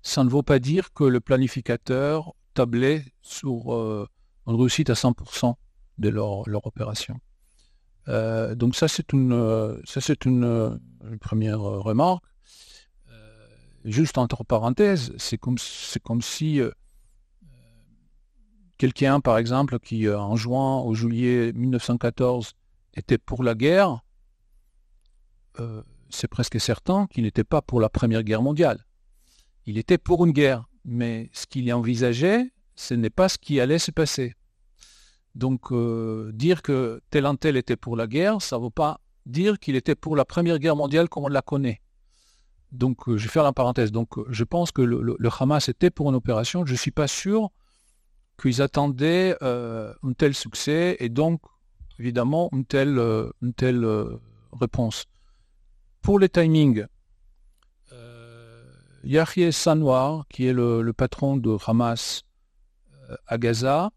Ça 0.01 0.23
ne 0.23 0.29
vaut 0.29 0.43
pas 0.43 0.59
dire 0.59 0.93
que 0.93 1.03
le 1.03 1.19
planificateur 1.19 2.33
tablait 2.53 3.03
sur 3.21 3.73
euh, 3.75 4.07
une 4.47 4.55
réussite 4.55 4.89
à 4.89 4.93
100% 4.93 5.55
de 5.97 6.09
leur, 6.09 6.47
leur 6.49 6.65
opération. 6.65 7.19
donc 8.07 8.75
ça 8.75 8.87
c'est 8.87 9.13
une, 9.13 9.79
ça, 9.83 10.01
c'est 10.01 10.25
une 10.25 10.79
première 11.19 11.59
remarque 11.59 12.23
juste 13.85 14.17
entre 14.17 14.43
parenthèses, 14.43 15.13
c'est 15.17 15.37
comme, 15.37 15.57
si 16.21 16.59
euh, 16.59 16.71
quelqu'un, 18.77 19.19
par 19.19 19.37
exemple, 19.37 19.79
qui 19.79 20.07
euh, 20.07 20.19
en 20.19 20.35
juin 20.35 20.83
ou 20.83 20.93
juillet 20.93 21.51
1914 21.53 22.53
était 22.95 23.17
pour 23.17 23.43
la 23.43 23.55
guerre, 23.55 24.01
euh, 25.59 25.81
c'est 26.09 26.27
presque 26.27 26.59
certain 26.59 27.07
qu'il 27.07 27.23
n'était 27.23 27.43
pas 27.43 27.61
pour 27.61 27.79
la 27.79 27.89
Première 27.89 28.23
Guerre 28.23 28.41
mondiale. 28.41 28.85
Il 29.65 29.77
était 29.77 29.97
pour 29.97 30.25
une 30.25 30.31
guerre, 30.31 30.67
mais 30.83 31.29
ce 31.33 31.45
qu'il 31.45 31.71
envisageait, 31.73 32.51
ce 32.75 32.93
n'est 32.93 33.09
pas 33.09 33.29
ce 33.29 33.37
qui 33.37 33.59
allait 33.59 33.79
se 33.79 33.91
passer. 33.91 34.35
Donc 35.35 35.71
dire 36.33 36.61
que 36.61 37.01
tel 37.09 37.25
un 37.25 37.35
tel 37.35 37.55
était 37.55 37.77
pour 37.77 37.95
la 37.95 38.05
guerre, 38.07 38.41
ça 38.41 38.57
ne 38.57 38.63
veut 38.63 38.69
pas 38.69 38.99
dire 39.25 39.59
qu'il 39.59 39.77
était 39.77 39.95
pour 39.95 40.17
la 40.17 40.25
Première 40.25 40.59
Guerre 40.59 40.75
mondiale 40.75 41.07
comme 41.07 41.23
on 41.23 41.29
la 41.29 41.41
connaît. 41.41 41.79
Donc, 42.71 43.07
euh, 43.07 43.17
je 43.17 43.23
vais 43.23 43.29
faire 43.29 43.43
la 43.43 43.53
parenthèse. 43.53 43.91
Donc, 43.91 44.17
euh, 44.17 44.25
je 44.29 44.43
pense 44.43 44.71
que 44.71 44.81
le, 44.81 45.17
Hamas 45.39 45.67
était 45.69 45.89
pour 45.89 46.09
une 46.09 46.15
opération. 46.15 46.65
Je 46.65 46.71
ne 46.71 46.77
suis 46.77 46.91
pas 46.91 47.07
sûr 47.07 47.49
qu'ils 48.41 48.61
attendaient 48.61 49.35
euh, 49.41 49.93
un 50.03 50.13
tel 50.13 50.33
succès 50.33 50.95
et 50.99 51.09
donc, 51.09 51.41
évidemment, 51.99 52.49
une 52.53 52.65
telle, 52.65 52.99
réponse. 54.59 55.05
Pour 56.01 56.19
les 56.19 56.29
timings, 56.29 56.85
Yahya 59.03 59.51
Sanwar, 59.51 60.27
qui 60.29 60.45
est 60.45 60.53
le, 60.53 60.91
patron 60.93 61.37
de 61.37 61.57
Hamas 61.65 62.23
à 63.27 63.37
Gaza, 63.37 63.91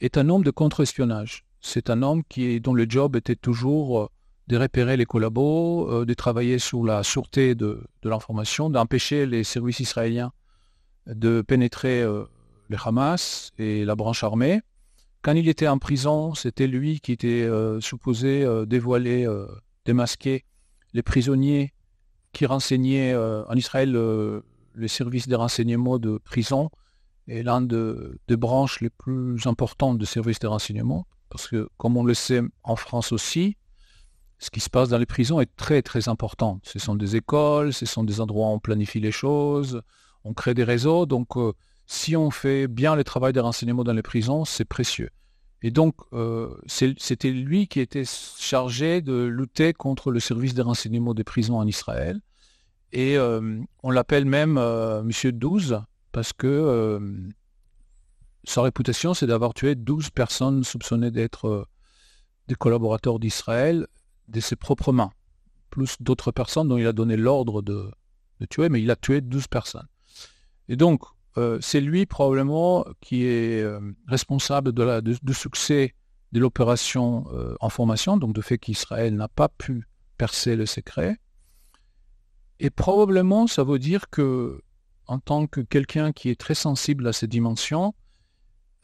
est 0.00 0.16
un 0.16 0.28
homme 0.28 0.42
de 0.42 0.50
contre-espionnage. 0.50 1.44
C'est 1.60 1.90
un 1.90 2.02
homme 2.02 2.22
qui 2.24 2.60
dont 2.60 2.74
le 2.74 2.86
job 2.88 3.16
était 3.16 3.36
toujours 3.36 4.10
de 4.46 4.56
repérer 4.56 4.96
les 4.96 5.06
collabos, 5.06 5.88
euh, 5.90 6.04
de 6.04 6.14
travailler 6.14 6.58
sur 6.58 6.84
la 6.84 7.02
sûreté 7.02 7.54
de, 7.54 7.82
l'information, 8.02 8.70
d'empêcher 8.70 9.26
les 9.26 9.44
services 9.44 9.80
israéliens 9.80 10.32
de 11.06 11.42
pénétrer 11.42 12.02
euh, 12.02 12.24
les 12.70 12.78
Hamas 12.82 13.50
et 13.58 13.84
la 13.84 13.94
branche 13.94 14.24
armée. 14.24 14.60
Quand 15.22 15.32
il 15.32 15.48
était 15.48 15.68
en 15.68 15.78
prison, 15.78 16.34
c'était 16.34 16.66
lui 16.66 17.00
qui 17.00 17.12
était 17.12 17.42
euh, 17.42 17.80
supposé 17.80 18.46
dévoiler, 18.66 19.26
démasquer 19.86 20.44
les 20.92 21.02
prisonniers 21.02 21.72
qui 22.32 22.46
renseignaient 22.46 23.14
en 23.14 23.54
Israël 23.54 23.96
les 24.74 24.88
services 24.88 25.28
de 25.28 25.36
renseignement 25.36 25.98
de 25.98 26.18
prison 26.18 26.70
est 27.28 27.42
l'un 27.42 27.62
de, 27.62 28.18
des 28.28 28.36
branches 28.36 28.80
les 28.80 28.90
plus 28.90 29.46
importantes 29.46 29.98
de 29.98 30.04
services 30.04 30.40
de 30.40 30.46
renseignement, 30.46 31.06
parce 31.30 31.48
que 31.48 31.68
comme 31.78 31.96
on 31.96 32.04
le 32.04 32.14
sait 32.14 32.42
en 32.62 32.76
France 32.76 33.12
aussi, 33.12 33.56
ce 34.44 34.50
qui 34.50 34.60
se 34.60 34.68
passe 34.68 34.90
dans 34.90 34.98
les 34.98 35.06
prisons 35.06 35.40
est 35.40 35.56
très 35.56 35.80
très 35.80 36.10
important. 36.10 36.60
Ce 36.64 36.78
sont 36.78 36.96
des 36.96 37.16
écoles, 37.16 37.72
ce 37.72 37.86
sont 37.86 38.04
des 38.04 38.20
endroits 38.20 38.48
où 38.48 38.52
on 38.52 38.58
planifie 38.58 39.00
les 39.00 39.10
choses, 39.10 39.80
on 40.22 40.34
crée 40.34 40.52
des 40.52 40.64
réseaux. 40.64 41.06
Donc 41.06 41.38
euh, 41.38 41.54
si 41.86 42.14
on 42.14 42.30
fait 42.30 42.66
bien 42.66 42.94
le 42.94 43.04
travail 43.04 43.32
des 43.32 43.40
renseignements 43.40 43.84
dans 43.84 43.94
les 43.94 44.02
prisons, 44.02 44.44
c'est 44.44 44.66
précieux. 44.66 45.08
Et 45.62 45.70
donc 45.70 45.94
euh, 46.12 46.54
c'était 46.66 47.30
lui 47.30 47.68
qui 47.68 47.80
était 47.80 48.04
chargé 48.04 49.00
de 49.00 49.24
lutter 49.24 49.72
contre 49.72 50.10
le 50.10 50.20
service 50.20 50.52
des 50.52 50.60
renseignements 50.60 51.14
des 51.14 51.24
prisons 51.24 51.56
en 51.56 51.66
Israël. 51.66 52.20
Et 52.92 53.16
euh, 53.16 53.58
on 53.82 53.90
l'appelle 53.90 54.26
même 54.26 54.60
Monsieur 55.04 55.32
12 55.32 55.80
parce 56.12 56.34
que 56.34 57.00
sa 58.44 58.60
réputation 58.60 59.14
c'est 59.14 59.26
d'avoir 59.26 59.54
tué 59.54 59.74
12 59.74 60.10
personnes 60.10 60.64
soupçonnées 60.64 61.10
d'être 61.10 61.66
des 62.46 62.56
collaborateurs 62.56 63.18
d'Israël 63.18 63.86
de 64.28 64.40
ses 64.40 64.56
propres 64.56 64.92
mains, 64.92 65.12
plus 65.70 65.96
d'autres 66.00 66.32
personnes 66.32 66.68
dont 66.68 66.78
il 66.78 66.86
a 66.86 66.92
donné 66.92 67.16
l'ordre 67.16 67.62
de, 67.62 67.90
tuer, 68.50 68.68
mais 68.68 68.82
il 68.82 68.90
a 68.90 68.96
tué 68.96 69.20
12 69.20 69.46
personnes. 69.48 69.88
Et 70.68 70.76
donc, 70.76 71.02
euh, 71.36 71.58
c'est 71.60 71.80
lui 71.80 72.06
probablement 72.06 72.84
qui 73.00 73.24
est 73.24 73.62
euh, 73.62 73.80
responsable 74.06 74.72
du 75.02 75.34
succès 75.34 75.94
de 76.32 76.40
l'opération 76.40 77.26
euh, 77.32 77.54
en 77.60 77.68
formation, 77.68 78.16
donc 78.16 78.34
de 78.34 78.40
fait 78.40 78.58
qu'Israël 78.58 79.14
n'a 79.14 79.28
pas 79.28 79.48
pu 79.48 79.88
percer 80.18 80.56
le 80.56 80.66
secret. 80.66 81.16
Et 82.60 82.70
probablement, 82.70 83.46
ça 83.46 83.64
veut 83.64 83.78
dire 83.78 84.10
que, 84.10 84.60
en 85.06 85.18
tant 85.18 85.46
que 85.46 85.60
quelqu'un 85.60 86.12
qui 86.12 86.30
est 86.30 86.38
très 86.38 86.54
sensible 86.54 87.06
à 87.06 87.12
ces 87.12 87.26
dimensions, 87.26 87.94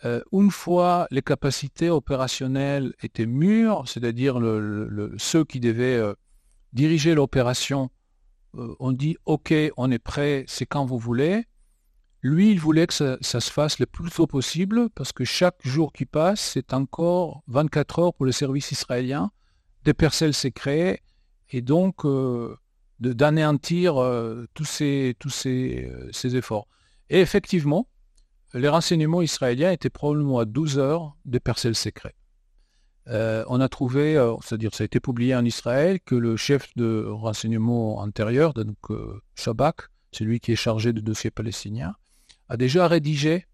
euh, 0.05 0.23
une 0.33 0.51
fois 0.51 1.07
les 1.11 1.21
capacités 1.21 1.91
opérationnelles 1.91 2.95
étaient 3.03 3.27
mûres, 3.27 3.85
c'est-à-dire 3.87 4.41
ceux 5.19 5.45
qui 5.45 5.61
devaient 5.61 5.97
euh, 5.97 6.15
diriger 6.73 7.15
l'opération 7.15 7.91
euh, 8.57 8.75
ont 8.81 8.93
dit 8.93 9.17
OK, 9.27 9.53
on 9.77 9.91
est 9.91 9.99
prêt, 9.99 10.45
c'est 10.49 10.65
quand 10.65 10.87
vous 10.87 10.99
voulez. 10.99 11.45
Lui, 12.23 12.51
il 12.51 12.61
voulait 12.61 12.87
que 12.87 12.95
ça, 12.95 13.19
se 13.21 13.51
fasse 13.51 13.79
le 13.79 13.87
plus 13.87 14.11
tôt 14.11 14.27
possible 14.27 14.91
parce 14.91 15.13
que 15.13 15.25
chaque 15.25 15.67
jour 15.67 15.93
qui 15.93 16.07
passe, 16.07 16.41
c'est 16.41 16.75
encore 16.75 17.43
24 17.49 17.99
heures 17.99 18.15
pour 18.15 18.27
le 18.27 18.33
service 18.33 18.73
israélien 18.73 19.31
de 19.85 19.93
percer 19.93 20.27
le 20.27 20.33
secret 20.33 21.03
et 21.49 21.63
donc 21.63 22.07
d'anéantir 23.01 23.95
tous, 24.53 24.67
ces, 24.67 25.17
tous 25.19 25.31
ces 25.31 26.37
efforts. 26.37 26.69
Et 27.09 27.23
effectivement, 27.23 27.89
les 28.55 28.69
renseignements 28.69 29.23
israéliens 29.23 29.71
étaient 29.71 29.91
probablement 29.91 30.39
à 30.39 30.45
12 30.45 30.79
heures 30.79 31.17
de 31.25 31.39
percer 31.39 31.69
le 31.69 31.75
secret. 31.75 32.15
Euh, 33.09 33.45
on 33.49 33.61
a 33.61 33.69
trouvé, 33.69 34.17
euh, 34.17 34.35
c'est-à-dire 34.43 34.75
ça 34.75 34.85
a 34.85 34.87
été 34.87 35.01
publié 35.01 35.35
en 35.35 35.45
Israël, 35.45 36.01
que 36.01 36.15
le 36.15 36.37
chef 36.37 36.69
de 36.77 37.05
renseignement 37.09 37.99
antérieur, 37.99 38.55
donc 38.55 38.77
euh, 38.91 39.21
Shabak, 39.35 39.83
celui 40.13 40.41
qui 40.41 40.53
est 40.53 40.57
chargé 40.57 40.93
du 40.93 41.03
dossier 41.03 41.31
palestinien, 41.31 41.95
a 42.49 42.57
déjà 42.57 42.89
rédigé 42.89 43.47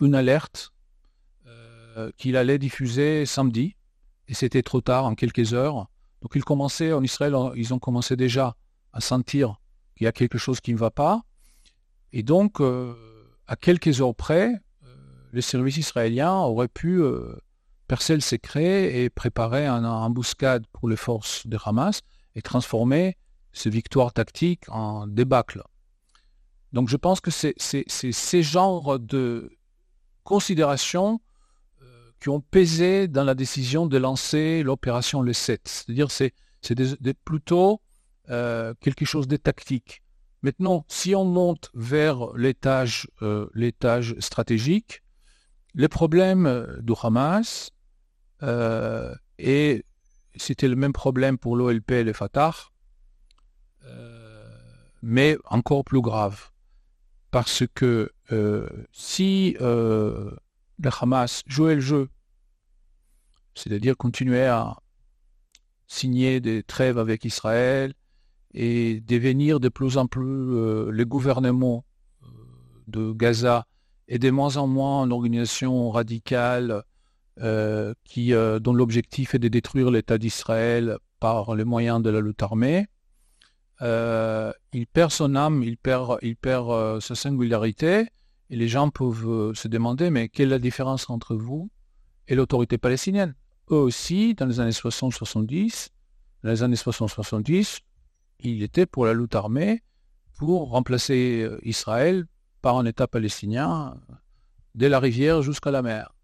une 0.00 0.14
alerte 0.14 0.72
qu'il 2.16 2.36
allait 2.36 2.58
diffuser 2.58 3.26
samedi, 3.26 3.76
et 4.26 4.34
c'était 4.34 4.62
trop 4.62 4.80
tard, 4.80 5.04
en 5.04 5.14
quelques 5.14 5.52
heures. 5.52 5.88
Donc 6.22 6.32
ils 6.34 6.44
commençaient, 6.44 6.92
en 6.92 7.02
Israël, 7.02 7.34
ils 7.56 7.74
ont 7.74 7.78
commencé 7.78 8.16
déjà 8.16 8.56
à 8.92 9.00
sentir 9.00 9.60
qu'il 9.96 10.06
y 10.06 10.08
a 10.08 10.12
quelque 10.12 10.38
chose 10.38 10.60
qui 10.60 10.72
ne 10.72 10.78
va 10.78 10.90
pas, 10.90 11.22
et 12.12 12.22
donc 12.22 12.60
à 13.50 13.56
quelques 13.56 14.00
heures 14.00 14.14
près, 14.14 14.54
euh, 14.86 14.94
les 15.32 15.42
services 15.42 15.76
israéliens 15.76 16.36
auraient 16.36 16.68
pu 16.68 17.02
euh, 17.02 17.34
percer 17.88 18.14
le 18.14 18.20
secret 18.20 18.94
et 18.94 19.10
préparer 19.10 19.66
une 19.66 19.84
embuscade 19.84 20.64
pour 20.68 20.88
les 20.88 20.94
forces 20.94 21.48
de 21.48 21.58
Hamas 21.64 22.02
et 22.36 22.42
transformer 22.42 23.16
ces 23.52 23.68
victoires 23.68 24.12
tactiques 24.12 24.66
en 24.68 25.08
débâcle. 25.08 25.64
Donc 26.72 26.88
je 26.88 26.96
pense 26.96 27.20
que 27.20 27.32
c'est 27.32 27.56
ces 27.58 28.42
genres 28.44 29.00
de 29.00 29.50
considérations 30.22 31.20
euh, 31.82 32.10
qui 32.20 32.28
ont 32.28 32.40
pesé 32.40 33.08
dans 33.08 33.24
la 33.24 33.34
décision 33.34 33.86
de 33.86 33.98
lancer 33.98 34.62
l'opération 34.62 35.22
Le 35.22 35.32
7. 35.32 35.62
C'est-à-dire 35.66 36.12
c'est 36.12 36.34
plutôt 37.24 37.82
quelque 38.28 39.04
chose 39.04 39.26
de 39.26 39.36
tactique. 39.36 40.04
Maintenant, 40.42 40.86
si 40.88 41.14
on 41.14 41.24
monte 41.24 41.70
vers 41.74 42.32
l'étage 42.34 43.08
euh, 43.22 43.48
stratégique, 44.20 45.02
les 45.74 45.88
problèmes 45.88 46.46
euh, 46.46 46.80
du 46.80 46.94
Hamas, 47.00 47.72
euh, 48.42 49.14
et 49.38 49.84
c'était 50.36 50.68
le 50.68 50.76
même 50.76 50.94
problème 50.94 51.36
pour 51.36 51.56
l'OLP 51.56 51.90
et 51.92 52.04
le 52.04 52.12
Fatah, 52.12 52.54
mais 55.02 55.38
encore 55.46 55.84
plus 55.84 56.00
grave. 56.00 56.50
Parce 57.30 57.64
que 57.74 58.12
si 58.92 59.56
le 59.58 60.38
Hamas 61.00 61.42
jouait 61.46 61.74
le 61.74 61.80
jeu, 61.80 62.08
c'est-à-dire 63.54 63.96
continuait 63.96 64.46
à 64.46 64.76
signer 65.86 66.40
des 66.40 66.62
trêves 66.62 66.98
avec 66.98 67.24
Israël, 67.24 67.94
et 68.54 69.00
devenir 69.00 69.60
de 69.60 69.68
plus 69.68 69.96
en 69.96 70.06
plus 70.06 70.24
euh, 70.24 70.90
le 70.90 71.04
gouvernement 71.04 71.84
euh, 72.22 72.26
de 72.88 73.12
Gaza 73.12 73.66
et 74.08 74.18
de 74.18 74.30
moins 74.30 74.56
en 74.56 74.66
moins 74.66 75.04
une 75.04 75.12
organisation 75.12 75.90
radicale 75.90 76.82
euh, 77.40 77.94
qui, 78.04 78.32
dont 78.60 78.72
l'objectif 78.72 79.34
est 79.34 79.38
de 79.38 79.48
détruire 79.48 79.90
l'État 79.90 80.18
d'Israël 80.18 80.98
par 81.20 81.54
les 81.54 81.64
moyens 81.64 82.02
de 82.02 82.10
la 82.10 82.20
lutte 82.20 82.42
armée. 82.42 82.86
il 83.80 84.86
perd 84.92 85.12
son 85.12 85.36
âme, 85.36 85.62
il 85.62 85.76
perd, 85.76 86.18
il 86.22 86.34
perd 86.34 87.00
sa 87.00 87.14
singularité, 87.14 88.08
et 88.50 88.56
les 88.56 88.66
gens 88.66 88.90
peuvent 88.90 89.54
se 89.54 89.68
demander, 89.68 90.10
mais 90.10 90.28
quelle 90.28 90.48
est 90.48 90.50
la 90.50 90.58
différence 90.58 91.08
entre 91.08 91.36
vous 91.36 91.70
et 92.26 92.34
l'autorité 92.34 92.78
palestinienne? 92.78 93.36
Eux 93.70 93.76
aussi, 93.76 94.34
dans 94.34 94.46
les 94.46 94.58
années 94.58 94.70
60-70, 94.70 95.90
dans 96.42 96.50
les 96.50 96.62
années 96.64 96.74
60-70, 96.74 97.80
il 98.42 98.62
était 98.62 98.86
pour 98.86 99.06
la 99.06 99.12
lutte 99.12 99.34
armée 99.34 99.82
pour 100.38 100.70
remplacer 100.70 101.42
euh, 101.42 101.58
Israël 101.64 102.26
par 102.62 102.78
un 102.78 102.86
État 102.86 103.06
palestinien 103.06 103.94
euh, 104.10 104.14
dès 104.74 104.88
la 104.88 104.98
rivière 104.98 105.42
jusqu'à 105.42 105.70
la 105.70 105.82
mer. 105.82 106.14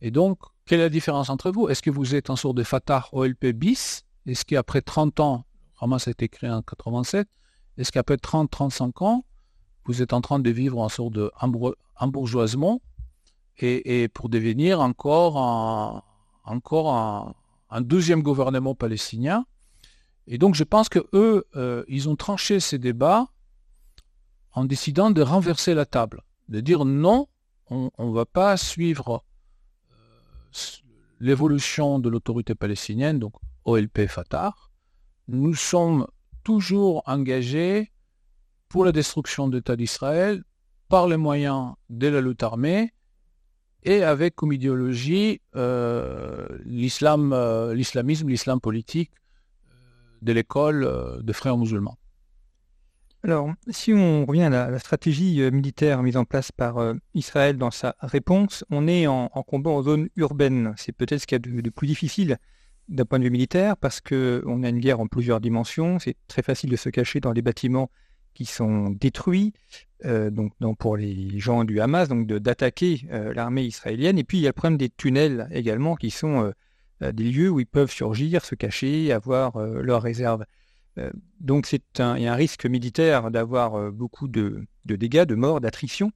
Et 0.00 0.10
donc, 0.10 0.38
quelle 0.64 0.80
est 0.80 0.84
la 0.84 0.88
différence 0.88 1.28
entre 1.28 1.50
vous? 1.50 1.68
Est-ce 1.68 1.82
que 1.82 1.90
vous 1.90 2.14
êtes 2.14 2.30
en 2.30 2.36
sorte 2.36 2.56
de 2.56 2.62
Fatah 2.62 3.06
OLP 3.12 3.46
bis? 3.48 4.04
Est-ce 4.26 4.46
qu'après 4.46 4.80
30 4.80 5.20
ans, 5.20 5.44
Hamas 5.78 6.08
a 6.08 6.12
été 6.12 6.28
créé 6.28 6.50
en 6.50 6.62
87, 6.62 7.28
est-ce 7.76 7.92
qu'après 7.92 8.16
30-35 8.16 9.04
ans, 9.04 9.24
vous 9.84 10.00
êtes 10.00 10.14
en 10.14 10.22
train 10.22 10.38
de 10.38 10.50
vivre 10.50 10.78
en 10.78 10.88
sorte 10.88 11.12
de 11.12 11.30
et, 13.58 14.08
pour 14.08 14.28
devenir 14.30 14.80
encore 14.80 15.38
un, 15.38 16.02
encore 16.44 17.34
un 17.70 17.80
deuxième 17.82 18.22
gouvernement 18.22 18.74
palestinien? 18.74 19.44
Et 20.26 20.38
donc 20.38 20.54
je 20.54 20.64
pense 20.64 20.88
que 20.88 21.00
eux, 21.12 21.44
euh, 21.56 21.84
ils 21.88 22.08
ont 22.08 22.16
tranché 22.16 22.60
ces 22.60 22.78
débats 22.78 23.28
en 24.52 24.64
décidant 24.64 25.10
de 25.10 25.20
renverser 25.20 25.74
la 25.74 25.84
table, 25.84 26.22
de 26.48 26.60
dire 26.60 26.84
non, 26.84 27.28
on 27.70 27.90
ne 27.98 28.14
va 28.14 28.24
pas 28.24 28.56
suivre 28.56 29.24
euh, 29.90 29.94
l'évolution 31.20 31.98
de 31.98 32.08
l'autorité 32.08 32.54
palestinienne, 32.54 33.18
donc 33.18 33.34
OLP 33.64 34.06
Fatah. 34.06 34.54
Nous 35.28 35.54
sommes 35.54 36.06
toujours 36.42 37.02
engagés 37.06 37.90
pour 38.68 38.84
la 38.84 38.92
destruction 38.92 39.48
de 39.48 39.56
l'État 39.56 39.76
d'Israël 39.76 40.42
par 40.88 41.06
les 41.08 41.16
moyens 41.16 41.74
de 41.90 42.08
la 42.08 42.20
lutte 42.20 42.42
armée 42.42 42.92
et 43.82 44.02
avec 44.02 44.36
comme 44.36 44.52
idéologie 44.52 45.40
euh, 45.56 46.46
l'islam, 46.64 47.34
l'islamisme, 47.72 48.28
l'islam 48.28 48.60
politique 48.60 49.10
de 50.24 50.32
l'école 50.32 50.84
euh, 50.84 51.20
de 51.22 51.32
frères 51.32 51.56
musulmans. 51.56 51.96
Alors, 53.22 53.50
si 53.70 53.92
on 53.94 54.26
revient 54.26 54.42
à 54.42 54.50
la, 54.50 54.78
stratégie 54.78 55.40
euh, 55.40 55.50
militaire 55.50 56.02
mise 56.02 56.16
en 56.16 56.24
place 56.24 56.52
par 56.52 56.78
euh, 56.78 56.94
Israël 57.14 57.56
dans 57.56 57.70
sa 57.70 57.94
réponse, 58.00 58.64
on 58.70 58.86
est 58.86 59.06
en, 59.06 59.28
combat 59.46 59.70
en 59.70 59.82
zone 59.82 60.08
urbaine. 60.16 60.74
C'est 60.76 60.92
peut-être 60.92 61.20
ce 61.20 61.26
qu'il 61.26 61.36
y 61.36 61.58
a 61.58 61.62
de, 61.62 61.70
plus 61.70 61.86
difficile 61.86 62.38
d'un 62.88 63.06
point 63.06 63.18
de 63.18 63.24
vue 63.24 63.30
militaire 63.30 63.78
parce 63.78 64.00
qu'on 64.02 64.62
a 64.62 64.68
une 64.68 64.80
guerre 64.80 65.00
en 65.00 65.06
plusieurs 65.06 65.40
dimensions. 65.40 65.98
C'est 65.98 66.16
très 66.28 66.42
facile 66.42 66.70
de 66.70 66.76
se 66.76 66.90
cacher 66.90 67.20
dans 67.20 67.32
des 67.32 67.40
bâtiments 67.40 67.90
qui 68.34 68.44
sont 68.46 68.90
détruits, 68.90 69.52
donc, 70.04 70.52
pour 70.78 70.96
les 70.96 71.38
gens 71.38 71.62
du 71.62 71.80
Hamas, 71.80 72.08
donc 72.08 72.26
d'attaquer 72.26 73.06
l'armée 73.32 73.62
israélienne. 73.62 74.18
Et 74.18 74.24
puis 74.24 74.38
il 74.38 74.40
y 74.40 74.46
a 74.46 74.48
le 74.48 74.54
problème 74.54 74.76
des 74.76 74.90
tunnels 74.90 75.48
également 75.52 75.94
qui 75.94 76.10
sont 76.10 76.52
des 77.00 77.24
lieux 77.24 77.50
où 77.50 77.60
ils 77.60 77.66
peuvent 77.66 77.90
surgir, 77.90 78.44
se 78.44 78.54
cacher, 78.54 79.12
avoir 79.12 79.56
euh, 79.56 79.82
leurs 79.82 80.02
réserves. 80.02 80.44
Euh, 80.98 81.10
donc 81.40 81.66
c'est 81.66 82.00
un, 82.00 82.34
risque 82.34 82.66
militaire 82.66 83.30
d'avoir 83.30 83.90
beaucoup 83.90 84.28
de, 84.28 84.66
dégâts, 84.84 85.24
de 85.24 85.34
morts, 85.34 85.60
d'attrition 85.60 86.12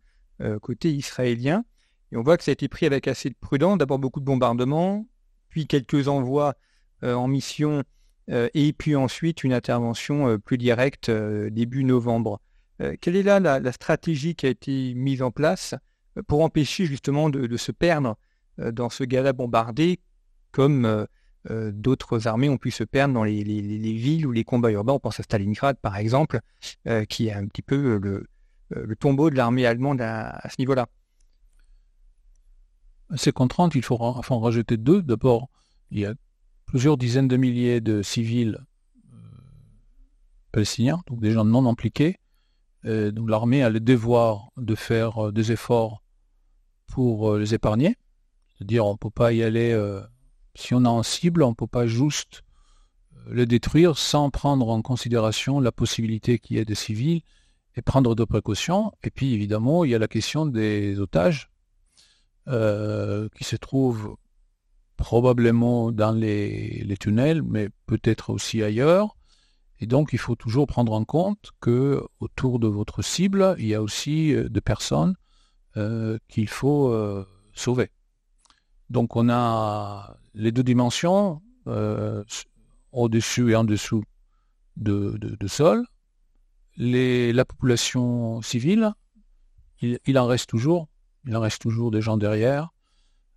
côté 0.63 0.93
israélien. 0.93 1.65
Et 2.13 2.17
on 2.17 2.23
voit 2.23 2.37
que 2.37 2.45
ça 2.45 2.53
a 2.53 2.55
été 2.55 2.69
pris 2.69 2.87
avec 2.87 3.09
assez 3.09 3.29
de 3.29 3.35
prudence. 3.41 3.77
D'abord 3.77 3.99
beaucoup 3.99 4.21
de 4.21 4.25
bombardements, 4.25 5.05
puis 5.49 5.67
quelques 5.67 6.07
envois 6.07 6.55
en 7.03 7.27
mission 7.27 7.83
et 8.29 8.73
puis 8.73 8.95
ensuite 8.95 9.43
une 9.43 9.53
intervention 9.53 10.39
plus 10.39 10.57
directe 10.57 11.11
début 11.11 11.83
novembre. 11.83 12.41
quelle 13.01 13.17
est 13.17 13.25
là 13.25 13.41
la, 13.41 13.73
stratégie 13.73 14.37
qui 14.37 14.47
a 14.47 14.51
été 14.51 14.95
mise 14.95 15.23
en 15.23 15.33
place 15.33 15.75
pour 16.29 16.45
empêcher 16.45 16.87
justement 16.87 17.31
de, 17.31 17.57
se 17.57 17.73
perdre 17.73 18.17
dans 18.59 18.91
ce 18.91 19.03
Gaza 19.03 19.33
bombardé 19.33 19.99
comme 20.53 21.07
d'autres 21.47 22.27
armées 22.27 22.49
ont 22.49 22.59
pu 22.59 22.71
se 22.71 22.85
perdre 22.85 23.15
dans 23.15 23.25
les, 23.25 23.43
villes 23.43 24.27
ou 24.27 24.33
les 24.33 24.45
combats 24.45 24.71
urbains. 24.71 24.95
On 24.95 25.01
pense 25.01 25.21
à 25.21 25.23
Stalingrad 25.23 25.79
par 25.79 25.97
exemple, 25.97 26.41
qui 27.09 27.29
est 27.29 27.33
un 27.33 27.47
petit 27.47 27.63
peu 27.63 27.99
le, 27.99 28.97
tombeau 28.97 29.31
de 29.31 29.37
l'armée 29.37 29.67
allemande 29.67 30.01
à 30.01 30.49
ce 30.49 30.57
niveau-là. 30.59 30.87
Ces 33.17 33.33
contraintes, 33.33 33.75
il 33.75 33.83
faut 33.83 33.97
en 33.97 34.41
rajouter 34.41 34.77
deux. 34.77 35.03
D'abord, 35.03 35.49
il 35.91 36.01
y 36.01 36.07
a 36.07 36.15
plusieurs 36.67 36.99
dizaines 36.99 37.29
de 37.29 37.37
milliers 37.37 37.81
de 37.81 38.03
civils 38.03 38.59
euh, 39.13 39.17
palestiniens, 40.53 41.01
donc 41.07 41.21
des 41.21 41.31
gens 41.31 41.45
non 41.45 41.67
impliqués. 41.67 42.17
Euh, 42.85 43.11
donc 43.11 43.31
l'armée 43.31 43.63
a 43.63 43.71
le 43.71 43.81
devoir 43.81 44.51
de 44.57 44.75
faire 44.75 45.27
euh, 45.27 45.33
des 45.33 45.53
efforts 45.53 46.03
pour 46.87 47.37
les 47.37 47.55
épargner. 47.55 47.97
C'est-à-dire, 48.57 48.87
on 48.87 48.93
ne 48.93 48.99
peut 48.99 49.11
pas 49.11 49.33
y 49.33 49.43
aller, 49.43 49.73
si 50.55 50.75
on 50.75 50.85
a 50.85 50.89
un 50.89 51.03
cible, 51.03 51.43
on 51.43 51.51
ne 51.51 51.55
peut 51.55 51.67
pas 51.67 51.87
juste 51.87 52.43
le 53.27 53.47
détruire 53.47 53.99
sans 53.99 54.31
prendre 54.31 54.69
en 54.69 54.83
considération 54.83 55.61
la 55.61 55.73
possibilité 55.73 56.39
qu'il 56.39 56.57
y 56.57 56.61
ait 56.61 56.65
des 56.65 56.75
civils 56.75 57.23
et 57.77 57.83
prendre 57.83 58.15
de 58.15 58.25
précautions. 58.25 58.93
Et 59.03 59.11
puis, 59.11 59.35
évidemment, 59.35 59.85
il 59.85 59.91
y 59.91 59.95
a 59.95 59.99
la 59.99 60.09
question 60.09 60.47
des 60.47 60.99
otages 60.99 61.51
euh, 62.49 63.29
qui 63.37 63.45
se 63.45 63.57
trouve 63.57 64.17
probablement 64.97 65.93
dans 65.93 66.13
les, 66.13 66.97
tunnels, 66.99 67.43
mais 67.43 67.69
peut-être 67.87 68.31
aussi 68.31 68.63
ailleurs. 68.63 69.17
Et 69.81 69.87
donc, 69.87 70.13
il 70.13 70.19
faut 70.19 70.35
toujours 70.35 70.67
prendre 70.67 70.93
en 70.93 71.05
compte 71.05 71.53
que 71.61 72.03
autour 72.19 72.59
de 72.59 72.67
votre 72.67 73.03
cible, 73.03 73.55
il 73.59 73.67
y 73.67 73.75
a 73.75 73.83
aussi 73.83 74.35
euh, 74.35 74.49
des 74.49 74.61
personnes 74.61 75.15
euh, 75.77 76.19
qu'il 76.29 76.49
faut 76.49 76.93
sauver. 77.53 77.91
Donc, 78.91 79.17
on 79.17 79.29
a 79.29 80.17
les 80.35 80.53
deux 80.53 80.63
dimensions, 80.63 81.43
au-dessus 82.93 83.51
et 83.51 83.57
en 83.57 83.65
dessous 83.65 84.03
de, 84.77 85.37
sol. 85.47 85.85
la 86.77 87.45
population 87.45 88.41
civile, 88.43 88.93
il 89.81 90.19
en 90.19 90.27
reste 90.27 90.49
toujours 90.49 90.89
il 91.29 91.37
en 91.37 91.41
reste 91.41 91.61
toujours 91.61 91.91
des 91.91 92.01
gens 92.01 92.17
derrière, 92.17 92.71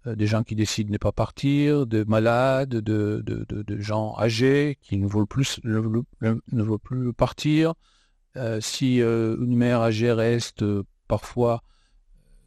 euh, 0.08 0.16
des 0.16 0.26
gens 0.26 0.44
qui 0.44 0.56
décident 0.56 0.88
de 0.88 0.94
ne 0.94 0.98
pas 0.98 1.12
partir, 1.12 1.86
de 1.86 2.04
malades, 2.06 2.70
de, 2.70 3.78
gens 3.80 4.16
âgés 4.18 4.78
qui 4.82 4.98
ne 4.98 5.08
veulent 5.08 5.28
plus, 5.28 5.60
partir. 7.14 7.74
Euh, 8.38 8.62
si 8.62 9.02
euh, 9.02 9.36
une 9.42 9.58
mère 9.58 9.82
âgée 9.82 10.12
reste, 10.14 10.64
parfois 11.08 11.64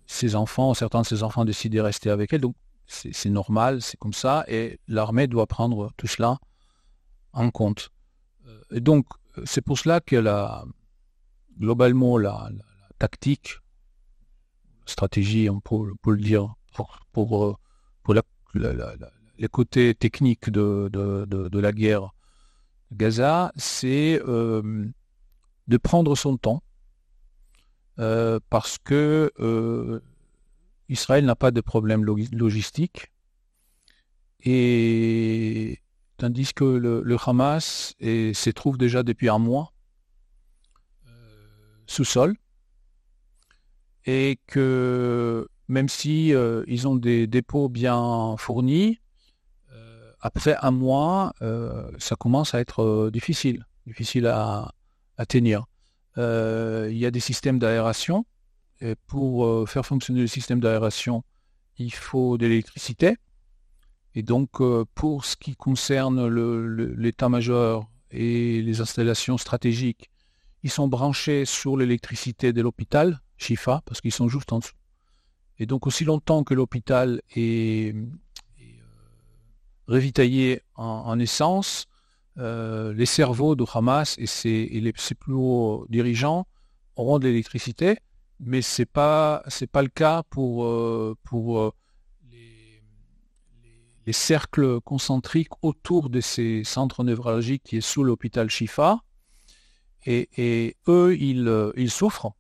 ses 0.07 0.35
enfants, 0.35 0.73
certains 0.73 1.03
de 1.03 1.07
ses 1.07 1.23
enfants 1.23 1.45
décident 1.45 1.77
de 1.77 1.81
rester 1.81 2.11
avec 2.11 2.33
elle. 2.33 2.43
C'est 2.87 3.31
normal, 3.31 3.83
c'est 3.83 3.97
comme 3.99 4.13
ça, 4.13 4.45
et 4.49 4.79
l'armée 4.89 5.27
doit 5.27 5.47
prendre 5.47 5.91
tout 5.97 6.07
cela 6.07 6.39
en 7.33 7.51
compte. 7.51 7.91
Et 8.71 8.81
donc 8.81 9.07
c'est 9.45 9.63
pour 9.63 9.79
cela 9.79 10.01
que 10.01 10.17
la, 10.17 10.65
globalement 11.59 12.19
la 12.19 12.51
tactique 12.99 13.59
stratégie, 14.87 15.49
on 15.51 15.61
peut, 15.61 15.95
le 16.07 16.17
dire, 16.17 16.55
pour, 16.75 16.99
pour, 17.13 17.45
euh, 17.45 17.55
les 19.39 19.49
côtés 19.49 19.95
techniques 19.95 20.51
de, 20.51 21.59
la 21.59 21.73
guerre 21.73 22.11
Gaza, 22.93 23.53
c'est 23.57 24.21
euh, 24.27 24.87
de 25.67 25.77
prendre 25.79 26.15
son 26.15 26.37
temps, 26.37 26.63
euh, 27.99 28.39
parce 28.51 28.79
que 28.79 29.33
Israël 30.89 31.25
n'a 31.25 31.37
pas 31.37 31.51
de 31.51 31.61
problème 31.61 32.05
logistique, 32.05 33.11
et 34.41 35.81
tandis 36.19 36.53
que 36.53 36.65
le, 36.65 37.17
Hamas 37.27 37.95
se 38.01 38.51
trouve 38.51 38.77
déjà 38.79 39.03
depuis 39.03 39.29
un 39.29 39.39
mois 39.39 39.73
sous 41.87 42.05
sol, 42.05 42.37
et 44.07 44.39
que 44.47 45.49
même 45.69 45.89
si 45.89 46.35
euh, 46.35 46.63
ils 46.67 46.87
ont 46.87 46.97
des 46.97 47.27
dépôts 47.27 47.69
bien 47.69 48.37
fournis, 48.37 49.01
euh, 49.73 50.13
après 50.21 50.57
un 50.61 50.71
mois, 50.71 51.33
euh, 51.43 51.91
ça 51.99 52.17
commence 52.17 52.55
à 52.55 52.61
être 52.61 53.11
difficile, 53.13 53.67
difficile 53.87 54.27
à, 54.27 54.73
tenir. 55.29 55.65
il 56.17 56.97
y 56.97 57.07
a 57.07 57.11
des 57.11 57.21
systèmes 57.21 57.59
d'aération. 57.59 58.27
Et 58.85 58.95
pour 59.07 59.69
faire 59.69 59.85
fonctionner 59.87 60.21
le 60.21 60.27
système 60.27 60.61
d'aération, 60.61 61.25
il 61.79 61.93
faut 61.93 62.39
de 62.39 62.47
l'électricité. 62.47 63.17
Et 64.15 64.23
donc, 64.23 64.51
pour 64.95 65.25
ce 65.25 65.37
qui 65.37 65.57
concerne 65.57 66.29
l'état-major 66.97 67.89
et 68.11 68.63
les 68.63 68.81
installations 68.81 69.39
stratégiques, 69.39 70.11
ils 70.63 70.71
sont 70.71 70.89
branchés 70.89 71.45
sur 71.45 71.77
l'électricité 71.77 72.53
de 72.53 72.63
l'hôpital, 72.63 73.21
Chifa, 73.37 73.83
parce 73.85 74.01
qu'ils 74.01 74.13
sont 74.13 74.29
juste 74.29 74.53
en 74.53 74.61
dessous. 74.61 74.75
Et 75.59 75.67
donc 75.67 75.87
aussi 75.87 76.05
longtemps 76.05 76.43
que 76.43 76.55
l'hôpital 76.55 77.21
est, 77.37 77.95
euh, 77.95 78.07
revitaillé 79.87 80.63
en, 80.75 81.19
essence, 81.19 81.87
euh, 82.39 82.93
les 82.95 83.07
cerveaux 83.07 83.55
de 83.55 83.65
Hamas 83.73 84.17
et 84.19 84.27
ses, 84.27 85.15
plus 85.21 85.35
hauts 85.35 85.87
dirigeants 85.89 86.47
auront 86.97 87.19
de 87.19 87.29
l'électricité, 87.29 87.99
mais 88.41 88.63
ce 88.63 88.83
n'est 88.83 88.87
pas, 88.87 89.43
pas 89.73 89.83
le 89.83 89.89
cas 89.89 90.23
pour, 90.31 90.65
euh, 90.65 91.17
pour 91.25 91.75
les, 92.31 92.83
les, 94.07 94.13
cercles 94.13 94.81
concentriques 94.81 95.53
autour 95.63 96.11
de 96.11 96.21
ces 96.21 96.65
centres 96.65 97.05
névralgiques 97.05 97.63
qui 97.65 97.77
est 97.79 97.81
sous 97.81 98.05
l'hôpital 98.05 98.51
Shifa. 98.51 99.01
Et, 100.07 100.77
eux, 100.87 101.17
ils, 101.19 101.73
ils 101.77 101.91
souffrent. 101.91 102.35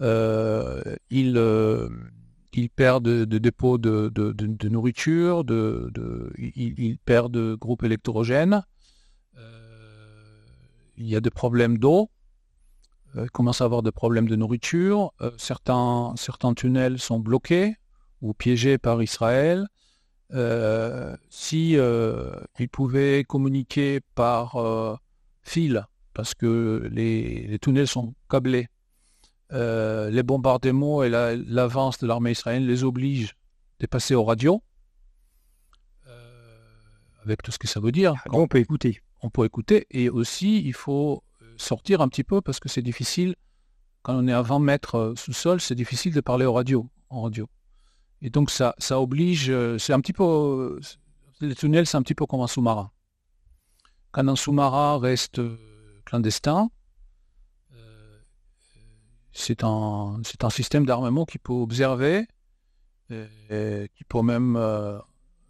Euh, 0.00 0.82
ils, 1.10 1.36
euh, 1.36 1.88
ils, 2.54 2.70
perdent 2.70 3.04
de, 3.04 3.38
dépôts 3.38 3.78
de, 3.78 4.68
nourriture, 4.68 5.44
de, 5.44 5.90
ils, 6.38 6.98
perdent 6.98 7.32
de 7.32 7.54
groupes 7.54 7.82
électrogènes, 7.82 8.62
euh, 9.36 10.42
il 10.96 11.06
y 11.06 11.16
a 11.16 11.20
des 11.20 11.30
problèmes 11.30 11.76
d'eau, 11.76 12.10
il 13.16 13.30
commence 13.30 13.60
à 13.60 13.64
avoir 13.64 13.82
des 13.82 13.92
problèmes 13.92 14.28
de 14.28 14.36
nourriture, 14.36 15.12
certains, 15.36 16.14
certains 16.16 16.54
tunnels 16.54 16.98
sont 16.98 17.18
bloqués 17.18 17.76
ou 18.22 18.34
piégés 18.34 18.78
par 18.78 19.02
Israël. 19.02 19.66
si 21.30 21.72
ils 21.72 22.68
pouvaient 22.70 23.24
communiquer 23.24 24.00
par 24.14 24.56
fil, 25.42 25.84
parce 26.14 26.34
que 26.34 26.88
les, 26.92 27.58
tunnels 27.60 27.88
sont 27.88 28.14
câblés, 28.28 28.68
euh, 29.52 30.10
les 30.10 30.22
bombardements 30.22 31.02
et 31.02 31.08
l'avance 31.08 31.98
de 31.98 32.06
l'armée 32.06 32.32
israélienne 32.32 32.68
les 32.68 32.84
obligent 32.84 33.34
de 33.80 33.86
passer 33.86 34.14
aux 34.14 34.24
radios, 34.24 34.62
euh, 36.08 36.72
avec 37.24 37.42
tout 37.42 37.50
ce 37.50 37.58
que 37.58 37.66
ça 37.66 37.80
veut 37.80 37.92
dire. 37.92 38.14
on 38.30 38.46
peut 38.46 38.58
écouter. 38.58 39.00
On 39.22 39.30
peut 39.30 39.44
écouter, 39.44 39.86
et 39.90 40.08
aussi 40.08 40.62
il 40.62 40.72
faut 40.72 41.22
euh, 41.22 41.29
sortir 41.60 42.00
un 42.00 42.08
petit 42.08 42.24
peu 42.24 42.40
parce 42.40 42.60
que 42.60 42.68
c'est 42.68 42.82
difficile, 42.82 43.34
quand 44.02 44.14
on 44.14 44.26
est 44.28 44.32
à 44.32 44.42
20 44.42 44.58
mètres 44.60 45.14
sous 45.16 45.32
sol, 45.32 45.60
c'est 45.60 45.74
difficile 45.74 46.14
de 46.14 46.20
parler 46.20 46.46
aux 46.46 46.54
radios, 46.54 46.88
en 47.10 47.22
radio. 47.22 47.48
Et 48.22 48.30
donc 48.30 48.50
ça, 48.50 48.74
ça 48.78 49.00
oblige, 49.00 49.52
c'est 49.78 49.92
un 49.92 50.00
petit 50.00 50.12
peu, 50.12 50.80
les 51.40 51.54
tunnels 51.54 51.86
c'est 51.86 51.96
un 51.96 52.02
petit 52.02 52.14
peu 52.14 52.26
comme 52.26 52.40
un 52.40 52.46
sous-marin. 52.46 52.90
Quand 54.12 54.26
un 54.26 54.36
sous-marin 54.36 54.98
reste 54.98 55.40
clandestin, 56.04 56.70
c'est 59.32 59.64
un, 59.64 60.20
un 60.42 60.50
système 60.50 60.84
d'armement 60.84 61.24
qui 61.24 61.38
peut 61.38 61.52
observer, 61.52 62.26
qui 63.08 64.04
peut 64.08 64.22
même 64.22 64.56
euh, 64.56 64.98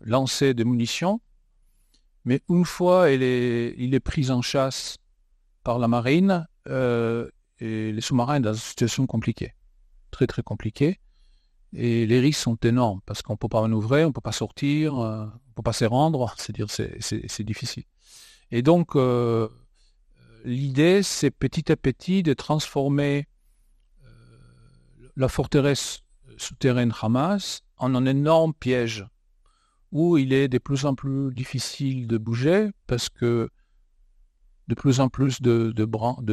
lancer 0.00 0.54
des 0.54 0.64
munitions. 0.64 1.20
Mais 2.24 2.42
une 2.48 2.64
fois 2.64 3.10
il 3.10 3.22
est, 3.22 3.74
il 3.78 3.94
est 3.94 4.00
pris 4.00 4.30
en 4.30 4.42
chasse 4.42 4.98
par 5.70 5.78
la 5.78 5.86
marine, 5.86 6.48
euh, 6.66 7.30
et 7.60 7.92
les 7.92 8.00
sous-marins 8.00 8.40
dans 8.40 8.52
une 8.52 8.58
situation 8.58 9.06
compliquée, 9.06 9.54
très 10.10 10.26
très 10.26 10.42
compliquée. 10.42 10.98
Et 11.72 12.06
les 12.06 12.18
risques 12.18 12.40
sont 12.40 12.56
énormes 12.56 13.00
parce 13.06 13.22
qu'on 13.22 13.34
ne 13.34 13.38
peut 13.38 13.46
pas 13.46 13.62
manœuvrer, 13.62 14.04
on 14.04 14.08
ne 14.08 14.12
peut 14.12 14.20
pas 14.20 14.32
sortir, 14.32 14.98
euh, 14.98 15.20
on 15.20 15.26
ne 15.26 15.54
peut 15.54 15.62
pas 15.62 15.72
se 15.72 15.84
rendre, 15.84 16.34
c'est-à-dire 16.38 16.66
c'est 16.70 17.44
difficile. 17.44 17.84
Et 18.50 18.62
donc, 18.62 18.96
l'idée, 20.44 21.04
c'est 21.04 21.30
petit 21.30 21.70
à 21.70 21.76
petit 21.76 22.24
de 22.24 22.34
transformer 22.34 23.28
la 25.14 25.28
forteresse 25.28 26.00
souterraine 26.36 26.92
Hamas 27.00 27.62
en 27.76 27.94
un 27.94 28.06
énorme 28.06 28.54
piège 28.54 29.06
où 29.92 30.18
il 30.18 30.32
est 30.32 30.48
de 30.48 30.58
plus 30.58 30.84
en 30.84 30.96
plus 30.96 31.32
difficile 31.32 32.08
de 32.08 32.18
bouger 32.18 32.70
parce 32.88 33.08
que 33.08 33.50
de 34.70 34.74
plus 34.76 35.00
en 35.00 35.08
plus 35.08 35.42
de, 35.42 35.72
de, 35.72 35.84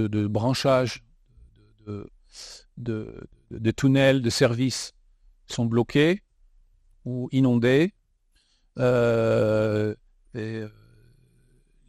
de, 0.08 0.28
branchages, 0.28 1.04
de, 2.78 3.72
tunnels, 3.76 4.22
de 4.22 4.30
services 4.30 4.94
sont 5.48 5.66
bloqués 5.66 6.22
ou 7.04 7.30
inondés. 7.32 7.94
Euh, 8.78 9.96
euh, 10.36 10.70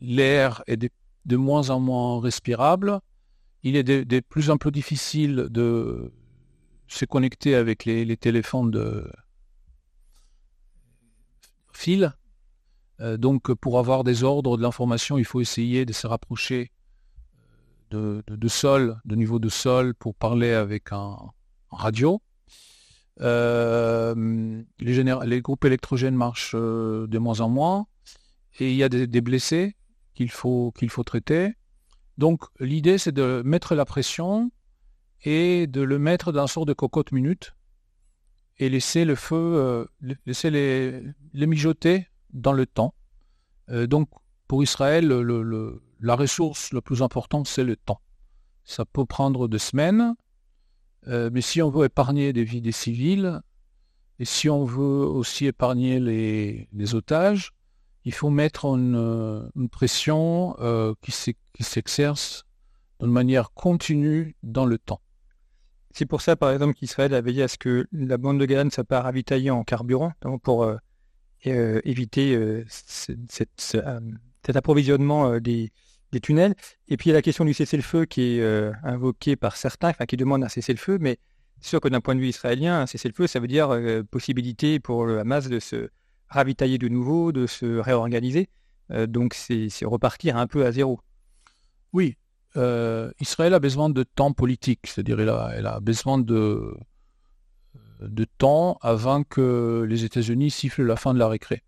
l'air 0.00 0.62
est 0.66 0.78
de, 0.78 1.36
moins 1.36 1.68
en 1.68 1.80
moins 1.80 2.18
respirable. 2.18 2.98
Il 3.62 3.76
est 3.76 3.84
de, 3.84 4.20
plus 4.20 4.48
en 4.48 4.56
plus 4.56 4.72
difficile 4.72 5.48
de 5.50 6.10
se 6.86 7.04
connecter 7.04 7.54
avec 7.56 7.84
les 7.84 8.16
téléphones 8.16 8.70
de, 8.70 9.06
fil. 11.74 12.14
Euh, 13.00 13.16
donc 13.16 13.52
pour 13.54 13.78
avoir 13.78 14.04
des 14.04 14.24
ordres, 14.24 14.56
de 14.56 14.62
l'information, 14.62 15.18
il 15.18 15.24
faut 15.24 15.40
essayer 15.40 15.84
de 15.84 15.92
se 15.92 16.06
rapprocher 16.06 16.72
euh, 17.94 18.22
de, 18.26 18.48
sol, 18.48 19.00
de 19.04 19.14
niveau 19.14 19.38
de 19.38 19.48
sol, 19.48 19.94
pour 19.94 20.14
parler 20.14 20.52
avec 20.52 20.92
un, 20.92 21.16
radio. 21.70 22.20
Euh, 23.20 24.62
les, 24.78 25.40
groupes 25.40 25.64
électrogènes 25.64 26.14
marchent 26.14 26.54
de 26.54 27.18
moins 27.18 27.40
en 27.40 27.48
moins 27.48 27.86
et 28.60 28.70
il 28.70 28.76
y 28.76 28.82
a 28.82 28.88
des, 28.88 29.20
blessés 29.20 29.76
qu'il 30.14 30.30
faut, 30.30 30.72
traiter. 31.04 31.54
Donc 32.16 32.44
l'idée 32.58 32.98
c'est 32.98 33.12
de 33.12 33.42
mettre 33.44 33.74
la 33.74 33.84
pression 33.84 34.50
et 35.24 35.66
de 35.66 35.80
le 35.80 35.98
mettre 35.98 36.32
dans 36.32 36.42
une 36.42 36.48
sorte 36.48 36.68
de 36.68 36.72
cocotte 36.72 37.12
minute 37.12 37.54
et 38.58 38.68
laisser 38.68 39.04
le 39.04 39.14
feu, 39.14 39.88
laisser 40.26 40.50
les, 40.50 41.02
les, 41.32 41.46
mijoter 41.46 42.08
dans 42.32 42.52
le 42.52 42.66
temps. 42.66 42.94
Euh, 43.70 43.86
donc, 43.86 44.08
pour 44.46 44.62
Israël, 44.62 45.08
la 46.00 46.14
ressource 46.14 46.72
la 46.72 46.80
plus 46.80 47.02
importante, 47.02 47.46
c'est 47.46 47.64
le 47.64 47.76
temps. 47.76 48.00
Ça 48.64 48.84
peut 48.84 49.04
prendre 49.04 49.48
deux 49.48 49.58
semaines, 49.58 50.14
euh, 51.06 51.30
mais 51.32 51.40
si 51.40 51.62
on 51.62 51.70
veut 51.70 51.86
épargner 51.86 52.32
des 52.32 52.44
vies 52.44 52.60
des 52.60 52.72
civils, 52.72 53.40
et 54.18 54.24
si 54.24 54.48
on 54.48 54.64
veut 54.64 55.06
aussi 55.06 55.46
épargner 55.46 56.00
les, 56.00 56.94
otages, 56.94 57.52
il 58.04 58.12
faut 58.12 58.30
mettre 58.30 58.64
une, 58.64 59.50
une 59.54 59.68
pression 59.68 60.56
qui 61.02 61.62
s'exerce 61.62 62.44
d'une 63.00 63.12
manière 63.12 63.52
continue 63.52 64.36
dans 64.42 64.64
le 64.64 64.78
temps. 64.78 65.00
C'est 65.98 66.06
pour 66.06 66.20
ça, 66.20 66.36
par 66.36 66.50
exemple, 66.50 66.74
qu'Israël 66.74 67.14
a 67.14 67.20
veillé 67.20 67.42
à 67.42 67.48
ce 67.48 67.58
que 67.58 67.88
la 67.92 68.18
bande 68.18 68.38
de 68.38 68.44
Gaza 68.44 68.64
ne 68.64 68.70
soit 68.70 68.84
pas 68.84 69.02
ravitaillée 69.02 69.50
en 69.50 69.64
carburant, 69.64 70.12
pour 70.42 70.62
euh, 70.62 70.76
euh, 71.46 71.80
éviter 71.84 72.34
euh, 72.34 72.64
cet 72.68 74.56
approvisionnement 74.56 75.38
des, 75.38 75.70
tunnels. 76.22 76.54
Et 76.88 76.96
puis 76.96 77.08
il 77.08 77.12
y 77.12 77.12
a 77.12 77.18
la 77.18 77.22
question 77.22 77.44
du 77.44 77.52
cessez-le-feu 77.54 78.06
qui 78.06 78.38
est 78.38 78.72
invoquée 78.82 79.36
par 79.36 79.56
certains, 79.56 79.90
enfin 79.90 80.06
qui 80.06 80.16
demande 80.16 80.42
un 80.42 80.48
cessez-le-feu, 80.48 80.98
mais 81.00 81.18
sûr 81.60 81.80
que 81.80 81.88
d'un 81.88 82.00
point 82.00 82.14
de 82.14 82.20
vue 82.20 82.28
israélien, 82.28 82.80
un 82.80 82.86
cessez-le-feu, 82.86 83.26
ça 83.26 83.40
veut 83.40 83.46
dire 83.46 83.70
possibilité 84.10 84.80
pour 84.80 85.04
le 85.04 85.18
Hamas 85.18 85.48
de 85.48 85.58
se 85.58 85.90
ravitailler 86.28 86.78
de 86.78 86.88
nouveau, 86.88 87.30
de 87.30 87.46
se 87.46 87.78
réorganiser. 87.78 88.48
donc 88.90 89.34
c'est 89.34 89.68
repartir 89.84 90.38
un 90.38 90.46
peu 90.46 90.64
à 90.64 90.72
zéro. 90.72 91.00
Oui, 91.92 92.16
euh, 92.56 93.10
Israël 93.20 93.54
a 93.54 93.60
besoin 93.60 93.90
de 93.90 94.02
temps 94.02 94.32
politique, 94.32 94.86
c'est-à-dire 94.86 95.20
elle 95.20 95.66
a, 95.66 95.80
besoin 95.80 96.18
de, 96.18 96.74
de 98.00 98.24
temps 98.24 98.78
avant 98.82 99.24
que 99.24 99.84
les 99.88 100.04
États-Unis 100.04 100.50
sifflent 100.50 100.84
la 100.84 100.96
fin 100.96 101.14
de 101.14 101.18
la 101.18 101.28
récré. 101.28 101.62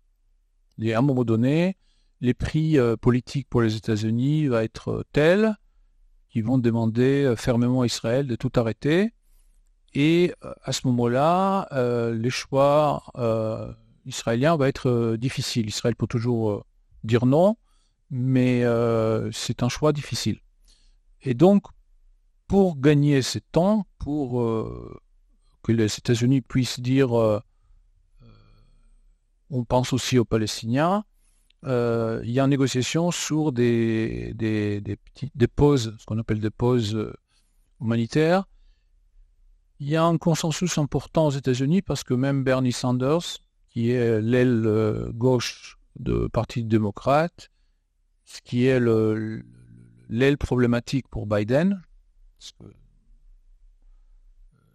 Et 0.79 0.93
à 0.93 0.99
un 0.99 1.01
moment 1.01 1.23
donné, 1.23 1.77
les 2.21 2.33
prix 2.33 2.77
euh, 2.77 2.95
politiques 2.95 3.47
pour 3.49 3.61
les 3.61 3.75
États-Unis 3.75 4.47
vont 4.47 4.59
être 4.59 5.05
tels 5.11 5.55
qu'ils 6.29 6.43
vont 6.43 6.57
demander 6.57 7.23
euh, 7.23 7.35
fermement 7.35 7.81
à 7.81 7.85
Israël 7.85 8.27
de 8.27 8.35
tout 8.35 8.51
arrêter. 8.55 9.13
Et 9.93 10.33
à 10.63 10.71
ce 10.71 10.87
moment-là, 10.87 11.67
les 12.13 12.29
choix 12.29 13.03
israéliens 14.05 14.55
vont 14.55 14.63
être 14.63 15.17
difficiles. 15.17 15.67
Israël 15.67 15.97
peut 15.97 16.07
toujours 16.07 16.65
dire 17.03 17.25
non, 17.25 17.57
mais 18.09 18.63
c'est 19.33 19.63
un 19.63 19.67
choix 19.67 19.91
difficile. 19.91 20.39
Et 21.23 21.33
donc, 21.33 21.65
pour 22.51 22.77
gagner 22.77 23.21
ce 23.21 23.39
temps, 23.39 23.85
pour 23.97 24.41
euh, 24.41 24.99
que 25.63 25.71
les 25.71 25.85
États-Unis 25.85 26.41
puissent 26.41 26.79
dire 26.79 27.17
euh, 27.17 27.39
euh, 28.23 28.27
on 29.49 29.63
pense 29.63 29.93
aussi 29.93 30.17
aux 30.17 30.25
Palestiniens, 30.25 31.03
il 31.63 32.31
y 32.31 32.39
a 32.39 32.43
une 32.43 32.49
négociation 32.49 33.11
sur 33.11 33.51
des, 33.51 34.33
des, 34.33 34.81
des, 34.81 35.47
pauses, 35.47 35.95
ce 35.99 36.05
qu'on 36.05 36.17
appelle 36.17 36.39
des 36.39 36.49
pauses 36.49 36.97
humanitaires. 37.79 38.45
Il 39.79 39.87
y 39.87 39.95
a 39.95 40.03
un 40.03 40.17
consensus 40.17 40.79
important 40.79 41.27
aux 41.27 41.31
États-Unis 41.31 41.83
parce 41.83 42.03
que 42.03 42.15
même 42.15 42.43
Bernie 42.43 42.71
Sanders, 42.71 43.37
qui 43.69 43.91
est 43.91 44.21
l'aile 44.21 45.11
gauche 45.13 45.77
du 45.99 46.29
Parti 46.33 46.63
démocrate, 46.63 47.51
ce 48.25 48.41
qui 48.41 48.65
est 48.65 48.79
le, 48.79 49.43
l'aile 50.09 50.37
problématique 50.37 51.07
pour 51.09 51.25
Biden. 51.25 51.81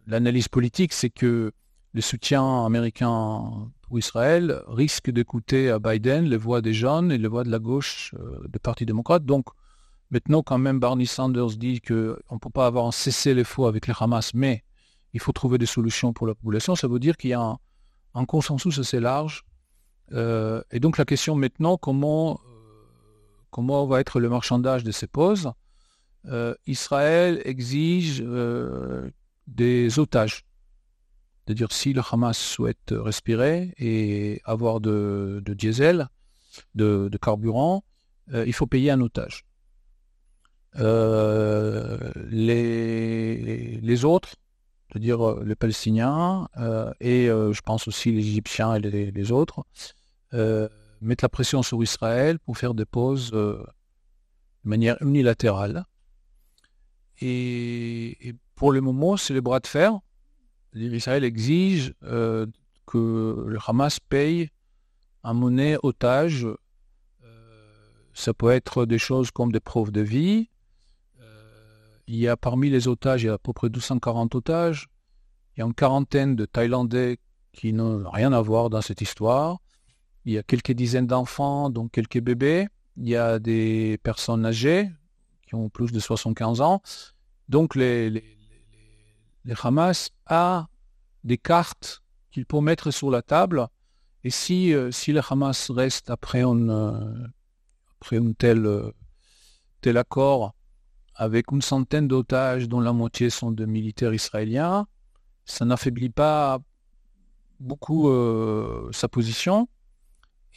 L'analyse 0.06 0.48
politique, 0.48 0.92
c'est 0.92 1.10
que 1.10 1.52
le 1.92 2.00
soutien 2.00 2.64
américain 2.64 3.70
pour 3.82 3.98
Israël 3.98 4.62
risque 4.68 5.10
d'écouter 5.10 5.70
à 5.70 5.78
Biden 5.78 6.26
les 6.26 6.36
voix 6.36 6.60
des 6.60 6.74
jeunes 6.74 7.10
et 7.10 7.18
les 7.18 7.28
voix 7.28 7.44
de 7.44 7.50
la 7.50 7.58
gauche 7.58 8.14
euh, 8.18 8.46
du 8.48 8.58
Parti 8.58 8.84
démocrate. 8.86 9.24
Donc, 9.24 9.46
maintenant, 10.10 10.42
quand 10.42 10.58
même, 10.58 10.78
Barney 10.78 11.06
Sanders 11.06 11.56
dit 11.56 11.80
qu'on 11.80 11.94
ne 11.94 12.38
peut 12.38 12.50
pas 12.52 12.66
avoir 12.66 12.86
un 12.86 12.92
cessez-le-feu 12.92 13.64
avec 13.64 13.86
les 13.86 13.94
Hamas, 13.98 14.34
mais 14.34 14.64
il 15.12 15.20
faut 15.20 15.32
trouver 15.32 15.58
des 15.58 15.66
solutions 15.66 16.12
pour 16.12 16.26
la 16.26 16.34
population, 16.34 16.76
ça 16.76 16.88
veut 16.88 16.98
dire 16.98 17.16
qu'il 17.16 17.30
y 17.30 17.34
a 17.34 17.56
un, 18.14 18.24
consensus 18.26 18.78
assez 18.78 19.00
large. 19.00 19.44
Euh, 20.12 20.62
et 20.70 20.80
donc, 20.80 20.98
la 20.98 21.04
question 21.04 21.34
maintenant, 21.34 21.76
comment 21.76 22.40
comment 23.56 23.86
va 23.86 24.00
être 24.00 24.20
le 24.20 24.28
marchandage 24.28 24.84
de 24.84 24.92
ces 24.92 25.06
pauses, 25.06 25.50
euh, 26.26 26.54
Israël 26.66 27.40
exige 27.46 28.22
euh, 28.22 29.08
des 29.46 29.98
otages. 29.98 30.44
C'est-à-dire 31.44 31.72
si 31.72 31.92
le 31.92 32.02
Hamas 32.10 32.38
souhaite 32.38 32.92
respirer 32.92 33.72
et 33.78 34.40
avoir 34.44 34.80
de, 34.80 35.42
diesel, 35.46 36.08
de, 36.74 37.10
carburant, 37.20 37.84
euh, 38.32 38.44
il 38.46 38.52
faut 38.52 38.66
payer 38.66 38.90
un 38.90 39.00
otage. 39.00 39.44
Les, 42.30 44.04
autres, 44.04 44.34
c'est-à-dire 44.88 45.36
les 45.36 45.54
Palestiniens 45.54 46.48
et 47.00 47.26
je 47.28 47.60
pense 47.62 47.88
aussi 47.88 48.12
les 48.12 48.26
Égyptiens 48.26 48.74
et 48.74 48.80
les, 48.80 49.32
autres, 49.32 49.64
mettre 51.00 51.24
la 51.24 51.28
pression 51.28 51.62
sur 51.62 51.82
Israël 51.82 52.38
pour 52.38 52.58
faire 52.58 52.74
des 52.74 52.84
pauses 52.84 53.30
euh, 53.34 53.64
de 54.64 54.68
manière 54.68 54.96
unilatérale. 55.00 55.84
Et, 57.20 58.34
pour 58.56 58.72
le 58.72 58.80
moment, 58.80 59.16
c'est 59.16 59.34
le 59.34 59.42
bras 59.42 59.60
de 59.60 59.66
fer. 59.66 60.00
Israël 60.74 61.24
exige 61.24 61.94
euh, 62.02 62.46
que 62.86 63.44
le 63.46 63.58
Hamas 63.66 64.00
paye 64.00 64.50
en 65.22 65.34
monnaie 65.34 65.76
otage. 65.82 66.46
Euh, 66.46 66.56
ça 68.14 68.34
peut 68.34 68.50
être 68.50 68.86
des 68.86 68.98
choses 68.98 69.30
comme 69.30 69.52
des 69.52 69.60
preuves 69.60 69.92
de 69.92 70.00
vie. 70.00 70.48
il 72.08 72.16
y 72.16 72.28
a 72.28 72.36
parmi 72.36 72.70
les 72.70 72.88
otages, 72.88 73.22
il 73.22 73.26
y 73.26 73.28
a 73.28 73.34
à 73.34 73.38
peu 73.38 73.52
près 73.52 73.68
240 73.68 74.34
otages. 74.34 74.88
Il 75.56 75.60
y 75.60 75.62
a 75.62 75.66
une 75.66 75.74
quarantaine 75.74 76.36
de 76.36 76.44
Thaïlandais 76.44 77.18
qui 77.52 77.72
n'ont 77.72 78.08
rien 78.10 78.32
à 78.32 78.40
voir 78.40 78.70
dans 78.70 78.80
cette 78.80 79.00
histoire. 79.00 79.58
Il 80.24 80.32
y 80.32 80.38
a 80.38 80.42
quelques 80.42 80.72
dizaines 80.72 81.06
d'enfants, 81.06 81.70
donc 81.70 81.92
quelques 81.92 82.20
bébés. 82.20 82.68
Il 82.96 83.08
y 83.08 83.16
a 83.16 83.38
des 83.38 83.98
personnes 84.02 84.46
âgées 84.46 84.90
qui 85.46 85.54
ont 85.54 85.68
plus 85.68 85.92
de 85.92 86.00
75 86.00 86.60
ans. 86.60 86.80
Donc 87.48 87.74
les, 87.74 88.35
Hamas 89.54 90.10
a 90.26 90.66
des 91.24 91.38
cartes 91.38 92.02
qu'il 92.30 92.46
peut 92.46 92.60
mettre 92.60 92.90
sur 92.90 93.10
la 93.10 93.22
table. 93.22 93.66
Et 94.24 94.30
si, 94.30 94.74
euh, 94.74 94.90
si 94.90 95.12
le 95.12 95.20
Hamas 95.28 95.70
reste 95.70 96.10
après 96.10 96.42
un, 96.42 96.68
euh, 96.68 97.26
après 98.00 98.18
tel, 98.38 98.66
euh, 98.66 98.90
tel 99.80 99.96
accord 99.96 100.54
avec 101.14 101.50
une 101.52 101.62
centaine 101.62 102.08
d'otages 102.08 102.68
dont 102.68 102.80
la 102.80 102.92
moitié 102.92 103.30
sont 103.30 103.50
de 103.50 103.64
militaires 103.64 104.12
israéliens, 104.12 104.86
ça 105.44 105.64
n'affaiblit 105.64 106.10
pas 106.10 106.58
beaucoup 107.58 108.10
sa 108.92 109.08
position. 109.08 109.66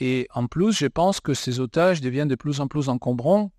Et 0.02 0.28
en 0.34 0.48
plus, 0.48 0.74
je 0.74 0.88
pense 0.88 1.22
que 1.22 1.34
ces 1.34 1.62
otages 1.62 2.02
deviennent 2.02 2.28
de 2.28 2.36
plus 2.36 2.60
en 2.60 2.68
plus 2.68 2.90
encombrants 2.90 3.54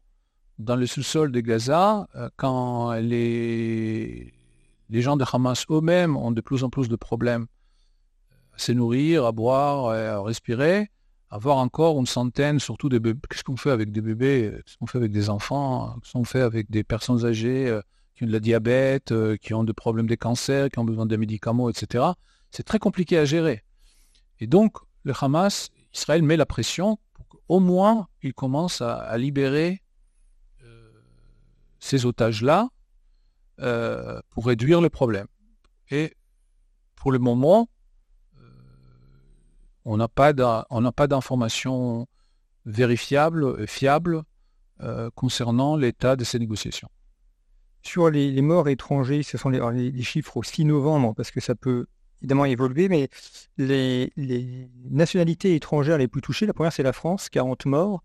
dans 0.59 0.77
le 0.77 0.85
sous-sol 0.85 1.33
de 1.33 1.41
Gaza 1.41 2.07
quand 2.37 2.93
les, 2.93 4.35
les 4.91 5.03
gens 5.03 5.17
de 5.17 5.25
Hamas 5.31 5.65
eux-mêmes 5.71 6.17
ont 6.17 6.33
de 6.33 6.41
plus 6.41 6.65
en 6.65 6.71
plus 6.71 6.89
de 6.89 6.97
problèmes 6.97 7.47
à 8.55 8.59
se 8.59 8.73
nourrir, 8.73 9.25
à 9.25 9.33
boire, 9.33 9.91
à 9.91 10.23
respirer. 10.23 10.91
avoir 11.31 11.59
encore 11.59 11.99
une 11.99 12.07
centaine, 12.07 12.59
surtout 12.59 12.89
des 12.89 12.99
bébés. 12.99 13.21
Qu'est-ce 13.31 13.45
qu'on 13.45 13.57
fait 13.57 13.71
avec 13.71 13.93
des 13.93 14.01
bébés? 14.01 14.53
Qu'est-ce 14.67 14.77
qu'on 14.79 14.87
fait 14.87 14.99
avec 14.99 15.13
des 15.13 15.31
enfants? 15.31 15.95
Qu'est-ce 16.03 16.13
qu'on 16.15 16.25
fait 16.25 16.41
avec 16.41 16.71
des 16.71 16.83
personnes 16.83 17.25
âgées 17.25 17.69
euh, 17.69 17.81
qui 18.17 18.25
ont 18.25 18.27
de 18.27 18.33
la 18.33 18.41
diabète, 18.41 19.13
euh, 19.13 19.37
qui 19.37 19.55
ont 19.55 19.63
des 19.63 19.73
problèmes 19.73 20.09
de 20.09 20.17
cancer, 20.17 20.69
qui 20.71 20.81
ont 20.81 20.85
besoin 20.85 21.07
de 21.07 21.17
médicaments, 21.17 21.69
etc. 21.71 22.05
C'est 22.51 22.65
très 22.65 22.81
compliqué 22.81 23.17
à 23.17 23.25
gérer. 23.25 23.63
Et 24.41 24.49
donc, 24.49 24.77
le 25.05 25.13
Hamas, 25.19 25.71
Israël 25.95 26.23
met 26.23 26.37
la 26.37 26.47
pression 26.47 26.99
pour 27.15 27.29
qu'au 27.29 27.61
moins 27.61 28.09
il 28.23 28.35
commence 28.35 28.81
à, 28.81 29.17
libérer 29.17 29.83
euh, 30.65 30.91
ces 31.79 32.07
otages-là 32.07 32.71
pour 34.31 34.47
réduire 34.47 34.81
le 34.81 34.89
problème. 34.89 35.27
Et 35.91 36.15
pour 36.97 37.13
le 37.13 37.19
moment, 37.19 37.69
on 39.85 39.97
n'a 39.97 40.09
pas 40.09 40.33
d'informations 40.33 42.07
vérifiables, 42.67 43.67
fiables 43.67 44.23
euh, 44.83 45.11
concernant 45.15 45.77
l'état 45.77 46.17
de 46.17 46.25
ces 46.25 46.39
négociations. 46.39 46.89
Sur 47.83 48.09
les, 48.09 48.41
morts 48.41 48.69
étrangers, 48.69 49.23
ce 49.23 49.37
sont 49.37 49.51
les, 49.51 50.03
chiffres 50.03 50.39
au 50.39 50.43
6 50.43 50.65
novembre, 50.65 51.15
parce 51.15 51.31
que 51.31 51.41
ça 51.41 51.55
peut 51.55 51.87
évidemment 52.23 52.47
évoluer, 52.47 52.89
mais 52.89 53.09
les, 53.59 54.11
nationalités 54.91 55.55
étrangères 55.55 55.99
les 55.99 56.09
plus 56.09 56.23
touchées, 56.23 56.47
la 56.47 56.55
première 56.55 56.73
c'est 56.73 56.83
la 56.83 56.95
France, 56.95 57.29
40 57.29 57.67
morts, 57.67 58.03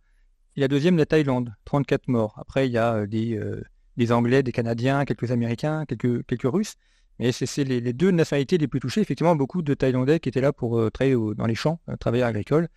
et 0.58 0.62
la 0.62 0.68
deuxième 0.68 0.98
la 0.98 1.06
Thaïlande, 1.06 1.54
34 1.64 2.10
morts. 2.10 2.34
Après, 2.38 2.68
il 2.68 2.74
y 2.74 2.78
a 2.78 2.94
euh, 2.96 3.08
euh, 3.14 3.62
des, 3.98 4.12
Anglais, 4.12 4.44
des 4.44 4.52
Canadiens, 4.52 5.06
quelques 5.06 5.32
Américains, 5.32 5.86
quelques, 5.86 6.44
Russes. 6.44 6.76
Mais 7.20 7.32
c'est 7.32 7.64
les, 7.64 7.94
deux 7.94 8.12
nationalités 8.12 8.58
les 8.58 8.68
plus 8.68 8.80
touchées. 8.80 9.02
Effectivement, 9.02 9.36
beaucoup 9.36 9.62
de 9.62 9.74
Thaïlandais 9.74 10.20
qui 10.20 10.30
étaient 10.30 10.42
là 10.42 10.52
pour 10.52 10.78
euh, 10.78 10.90
travailler 10.90 11.16
dans 11.36 11.46
les 11.46 11.56
champs, 11.56 11.80
euh, 11.90 11.96
travailler 11.96 12.24
agricoles, 12.24 12.68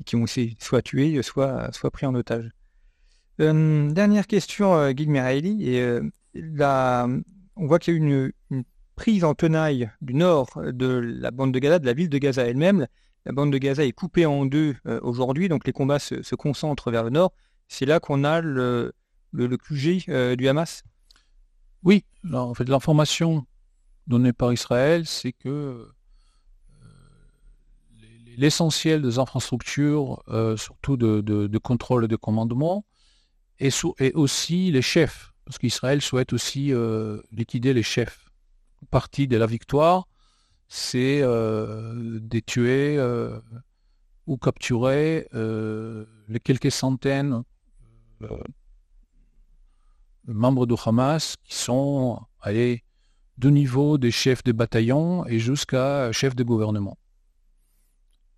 et 0.00 0.04
qui 0.04 0.16
ont 0.16 0.22
aussi 0.22 0.56
soit 0.60 0.82
tués, 0.82 1.22
soit, 1.22 1.70
pris 1.92 2.04
en 2.04 2.14
otage. 2.14 2.50
Euh, 3.40 3.90
dernière 3.90 4.26
question, 4.26 4.90
Guy 4.92 5.06
Meraili. 5.06 5.68
Et, 5.68 6.00
on 7.58 7.66
voit 7.66 7.78
qu'il 7.78 7.94
y 7.94 7.96
a 7.96 8.00
eu 8.00 8.32
une, 8.50 8.64
prise 8.96 9.24
en 9.24 9.34
tenaille 9.34 9.90
du 10.00 10.14
nord 10.14 10.58
de 10.64 10.86
la 10.86 11.30
bande 11.30 11.52
de 11.52 11.58
Gaza, 11.58 11.78
de 11.78 11.84
la 11.84 11.92
ville 11.92 12.08
de 12.08 12.16
Gaza 12.16 12.46
elle-même. 12.46 12.86
La 13.26 13.32
bande 13.32 13.52
de 13.52 13.58
Gaza 13.58 13.84
est 13.84 13.92
coupée 13.92 14.24
en 14.24 14.46
deux 14.46 14.74
aujourd'hui, 15.02 15.48
donc 15.48 15.66
les 15.66 15.72
combats 15.72 15.98
se, 15.98 16.34
concentrent 16.34 16.90
vers 16.90 17.04
le 17.04 17.10
nord. 17.10 17.32
C'est 17.68 17.84
là 17.84 18.00
qu'on 18.00 18.24
a 18.24 18.40
le, 18.40 18.92
le, 19.36 19.56
QG 19.56 20.36
du 20.36 20.48
Hamas? 20.48 20.82
Oui, 21.82 22.04
en 22.32 22.54
fait, 22.54 22.68
l'information 22.68 23.46
donné 24.06 24.32
par 24.32 24.52
Israël, 24.52 25.06
c'est 25.06 25.32
que 25.32 25.48
euh, 25.48 25.86
l'essentiel 28.36 29.02
des 29.02 29.18
infrastructures, 29.18 30.22
euh, 30.28 30.56
surtout 30.56 30.96
de, 30.96 31.58
contrôle 31.58 32.04
et 32.04 32.08
de 32.08 32.16
commandement, 32.16 32.84
et, 33.58 33.70
aussi 34.14 34.70
les 34.70 34.82
chefs, 34.82 35.32
parce 35.44 35.58
qu'Israël 35.58 36.02
souhaite 36.02 36.32
aussi 36.32 36.72
euh, 36.72 37.20
liquider 37.30 37.72
les 37.72 37.82
chefs. 37.82 38.30
Partie 38.90 39.26
de 39.26 39.36
la 39.36 39.46
victoire, 39.46 40.06
c'est 40.68 41.20
de 41.22 42.40
tuer 42.40 42.98
ou 44.26 44.36
capturer 44.36 45.26
les 45.32 46.40
quelques 46.40 46.70
centaines 46.70 47.42
membres 50.26 50.66
du 50.66 50.74
Hamas 50.84 51.36
qui 51.44 51.54
sont 51.54 52.20
allés 52.40 52.84
de 53.38 53.50
niveau 53.50 53.98
des 53.98 54.10
chefs 54.10 54.42
de 54.44 54.52
bataillon 54.52 55.26
et 55.26 55.38
jusqu'à 55.38 56.10
chef 56.12 56.34
de 56.34 56.44
gouvernement. 56.44 56.96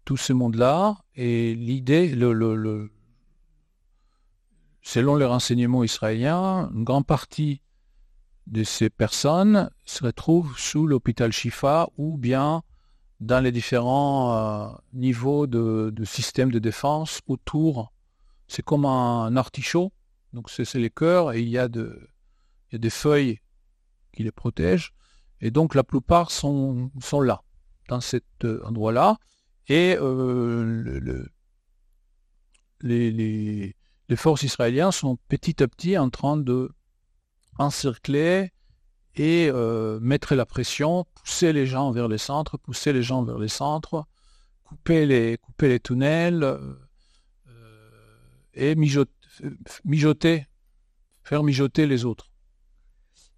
Tout 0.05 0.17
ce 0.17 0.33
monde-là, 0.33 0.97
et 1.15 1.55
l'idée, 1.55 2.11
selon 4.83 5.17
les 5.17 5.27
renseignements 5.27 5.85
israéliens, 5.85 6.71
une 6.75 6.85
grande 6.85 7.07
partie 7.07 7.61
de 8.47 8.65
ces 8.65 8.89
personnes 8.89 9.71
se 9.85 10.03
retrouvent 10.05 10.59
sous 10.59 10.87
l'hôpital 10.87 11.33
Shifa 11.33 11.89
ou 11.99 12.17
bien 12.17 12.63
dans 13.21 13.43
les 13.43 13.53
différents 13.53 14.33
euh, 14.33 14.69
niveaux 14.93 15.47
de, 15.47 15.93
système 16.05 16.51
de 16.51 16.59
défense 16.59 17.21
autour. 17.27 17.93
C'est 18.47 18.63
comme 18.65 18.87
un, 18.87 19.37
artichaut, 19.37 19.93
donc 20.33 20.51
c'est 20.51 20.73
les 20.75 20.91
cœurs 20.91 21.33
et 21.33 21.41
il 21.41 21.49
y 21.49 21.59
a, 21.59 21.69
des 21.69 22.91
feuilles 22.91 23.41
qui 24.13 24.23
les 24.23 24.33
protègent. 24.33 24.93
Et 25.41 25.51
donc 25.51 25.75
la 25.75 25.85
plupart 25.85 26.31
sont, 26.31 26.91
là, 27.23 27.43
dans 27.89 28.01
cet 28.01 28.25
euh, 28.45 28.61
endroit-là. 28.65 29.19
Et 29.69 29.97
euh, 30.01 31.25
les, 32.81 33.75
forces 34.17 34.43
israéliennes 34.43 34.93
sont 34.93 35.19
petit 35.29 35.63
à 35.63 35.69
petit 35.69 35.97
en 35.99 36.11
train 36.11 36.37
de 36.37 36.71
encercler 37.59 38.53
et 39.17 39.51
euh, 39.51 39.99
mettre 40.01 40.35
la 40.35 40.47
pression, 40.47 41.05
pousser 41.15 41.53
les 41.53 41.67
gens 41.67 41.91
vers 41.91 42.09
les 42.09 42.19
centres, 42.19 42.57
pousser 42.57 42.93
les 42.93 43.03
gens 43.03 43.23
vers 43.23 43.39
les 43.39 43.49
centres, 43.49 44.07
couper 44.65 45.07
les 45.07 45.81
tunnels 45.81 46.59
et 48.55 48.75
mijoter, 48.75 49.18
faire 51.25 51.45
mijoter 51.45 51.87
les 51.87 52.05
autres. 52.05 52.31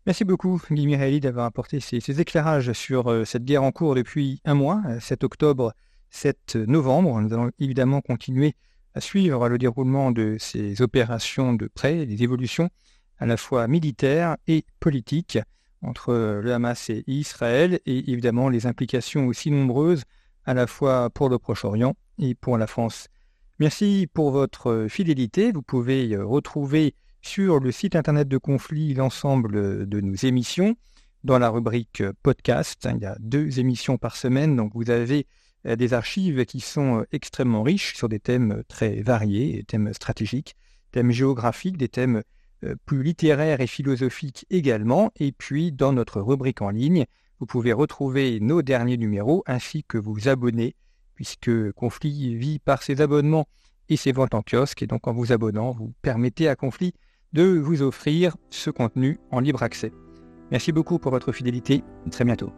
Merci 0.07 0.25
beaucoup, 0.25 0.61
Guy 0.71 0.87
Mihaili, 0.87 1.21
d'avoir 1.21 1.45
apporté 1.45 1.79
ces, 1.79 2.21
éclairages 2.21 2.73
sur 2.73 3.11
euh, 3.11 3.25
cette 3.25 3.45
guerre 3.45 3.63
en 3.63 3.71
cours 3.71 3.95
depuis 3.95 4.41
un 4.45 4.55
mois, 4.55 4.83
7 4.99 5.23
euh, 5.23 5.27
octobre, 5.27 5.75
7 6.09 6.57
novembre. 6.57 7.21
Nous 7.21 7.33
allons 7.35 7.51
évidemment 7.59 8.01
continuer 8.01 8.55
à 8.95 9.01
suivre 9.01 9.49
le 9.49 9.59
déroulement 9.59 10.11
de 10.11 10.37
ces 10.39 10.81
opérations 10.83 11.53
de 11.53 11.69
près, 11.69 12.07
les 12.07 12.23
évolutions 12.23 12.71
à 13.19 13.27
la 13.27 13.37
fois 13.37 13.69
militaires 13.69 14.37
et 14.47 14.65
politiques 14.81 15.39
entre 15.83 16.41
le 16.43 16.53
Hamas 16.53 16.91
et 16.91 17.05
Israël, 17.07 17.81
et 17.87 18.11
évidemment 18.11 18.49
les 18.49 18.67
implications 18.67 19.27
aussi 19.27 19.51
nombreuses 19.51 20.05
à 20.45 20.55
la 20.55 20.67
fois 20.67 21.11
pour 21.11 21.29
le 21.29 21.39
Proche-Orient 21.39 21.95
et 22.19 22.35
pour 22.35 22.59
la 22.59 22.67
France. 22.67 23.09
Merci 23.61 24.09
pour 24.11 24.31
votre 24.31 24.87
fidélité. 24.89 25.53
Vous 25.53 25.61
pouvez 25.61 26.17
retrouver 26.17 26.95
sur 27.21 27.61
le 27.61 27.71
site 27.71 27.95
internet 27.95 28.27
de 28.27 28.39
Conflit 28.39 28.95
l'ensemble 28.95 29.87
de 29.87 30.01
nos 30.01 30.15
émissions. 30.15 30.77
Dans 31.25 31.39
la 31.39 31.51
rubrique 31.51 32.03
podcast, 32.23 32.89
il 32.91 33.03
y 33.03 33.05
a 33.05 33.19
deux 33.21 33.61
émissions 33.61 33.99
par 33.99 34.17
semaine, 34.17 34.57
donc 34.57 34.73
vous 34.75 34.89
avez 34.89 35.27
des 35.67 35.93
archives 35.93 36.47
qui 36.47 36.61
sont 36.61 37.05
extrêmement 37.13 37.63
riches 37.63 37.97
sur 37.97 38.09
des 38.09 38.19
thèmes 38.19 38.63
très 38.67 39.03
variés, 39.03 39.57
des 39.57 39.65
thèmes 39.65 39.93
stratégiques, 39.93 40.57
thèmes 40.91 41.11
géographiques, 41.11 41.77
des 41.77 41.91
thèmes 41.91 42.23
plus 42.87 43.03
littéraires 43.03 43.61
et 43.61 43.67
philosophiques 43.67 44.47
également. 44.49 45.13
Et 45.17 45.33
puis 45.33 45.71
dans 45.71 45.93
notre 45.93 46.23
rubrique 46.23 46.63
en 46.63 46.71
ligne, 46.71 47.05
vous 47.41 47.47
pouvez 47.47 47.75
retrouver 47.75 48.41
nos 48.41 48.63
derniers 48.63 48.97
numéros 48.97 49.43
ainsi 49.47 49.85
que 49.85 49.99
vous 49.99 50.29
abonner, 50.31 50.77
puisque 51.21 51.73
Conflit 51.73 52.35
vit 52.35 52.59
par 52.59 52.83
ses 52.83 53.03
abonnements 53.03 53.47
et 53.91 53.99
ses 53.99 54.11
ventes 54.11 54.35
en 54.35 54.41
kiosque. 54.41 54.83
Et 54.83 54.87
donc 54.87 55.07
en 55.07 55.13
vous 55.13 55.33
abonnant, 55.33 55.73
vous 55.73 55.93
permettez 56.01 56.49
à 56.49 56.57
Conflit 56.57 56.95
de 57.35 57.43
vous 57.43 57.83
offrir 57.83 58.39
ce 58.49 58.71
contenu 58.71 59.21
en 59.31 59.41
libre 59.41 59.63
accès. 59.63 59.93
Merci 60.51 60.73
beaucoup 60.73 60.99
pour 60.99 61.11
votre 61.11 61.31
fidélité. 61.33 61.85
À 62.07 62.11
très 62.11 62.25
bientôt. 62.25 62.51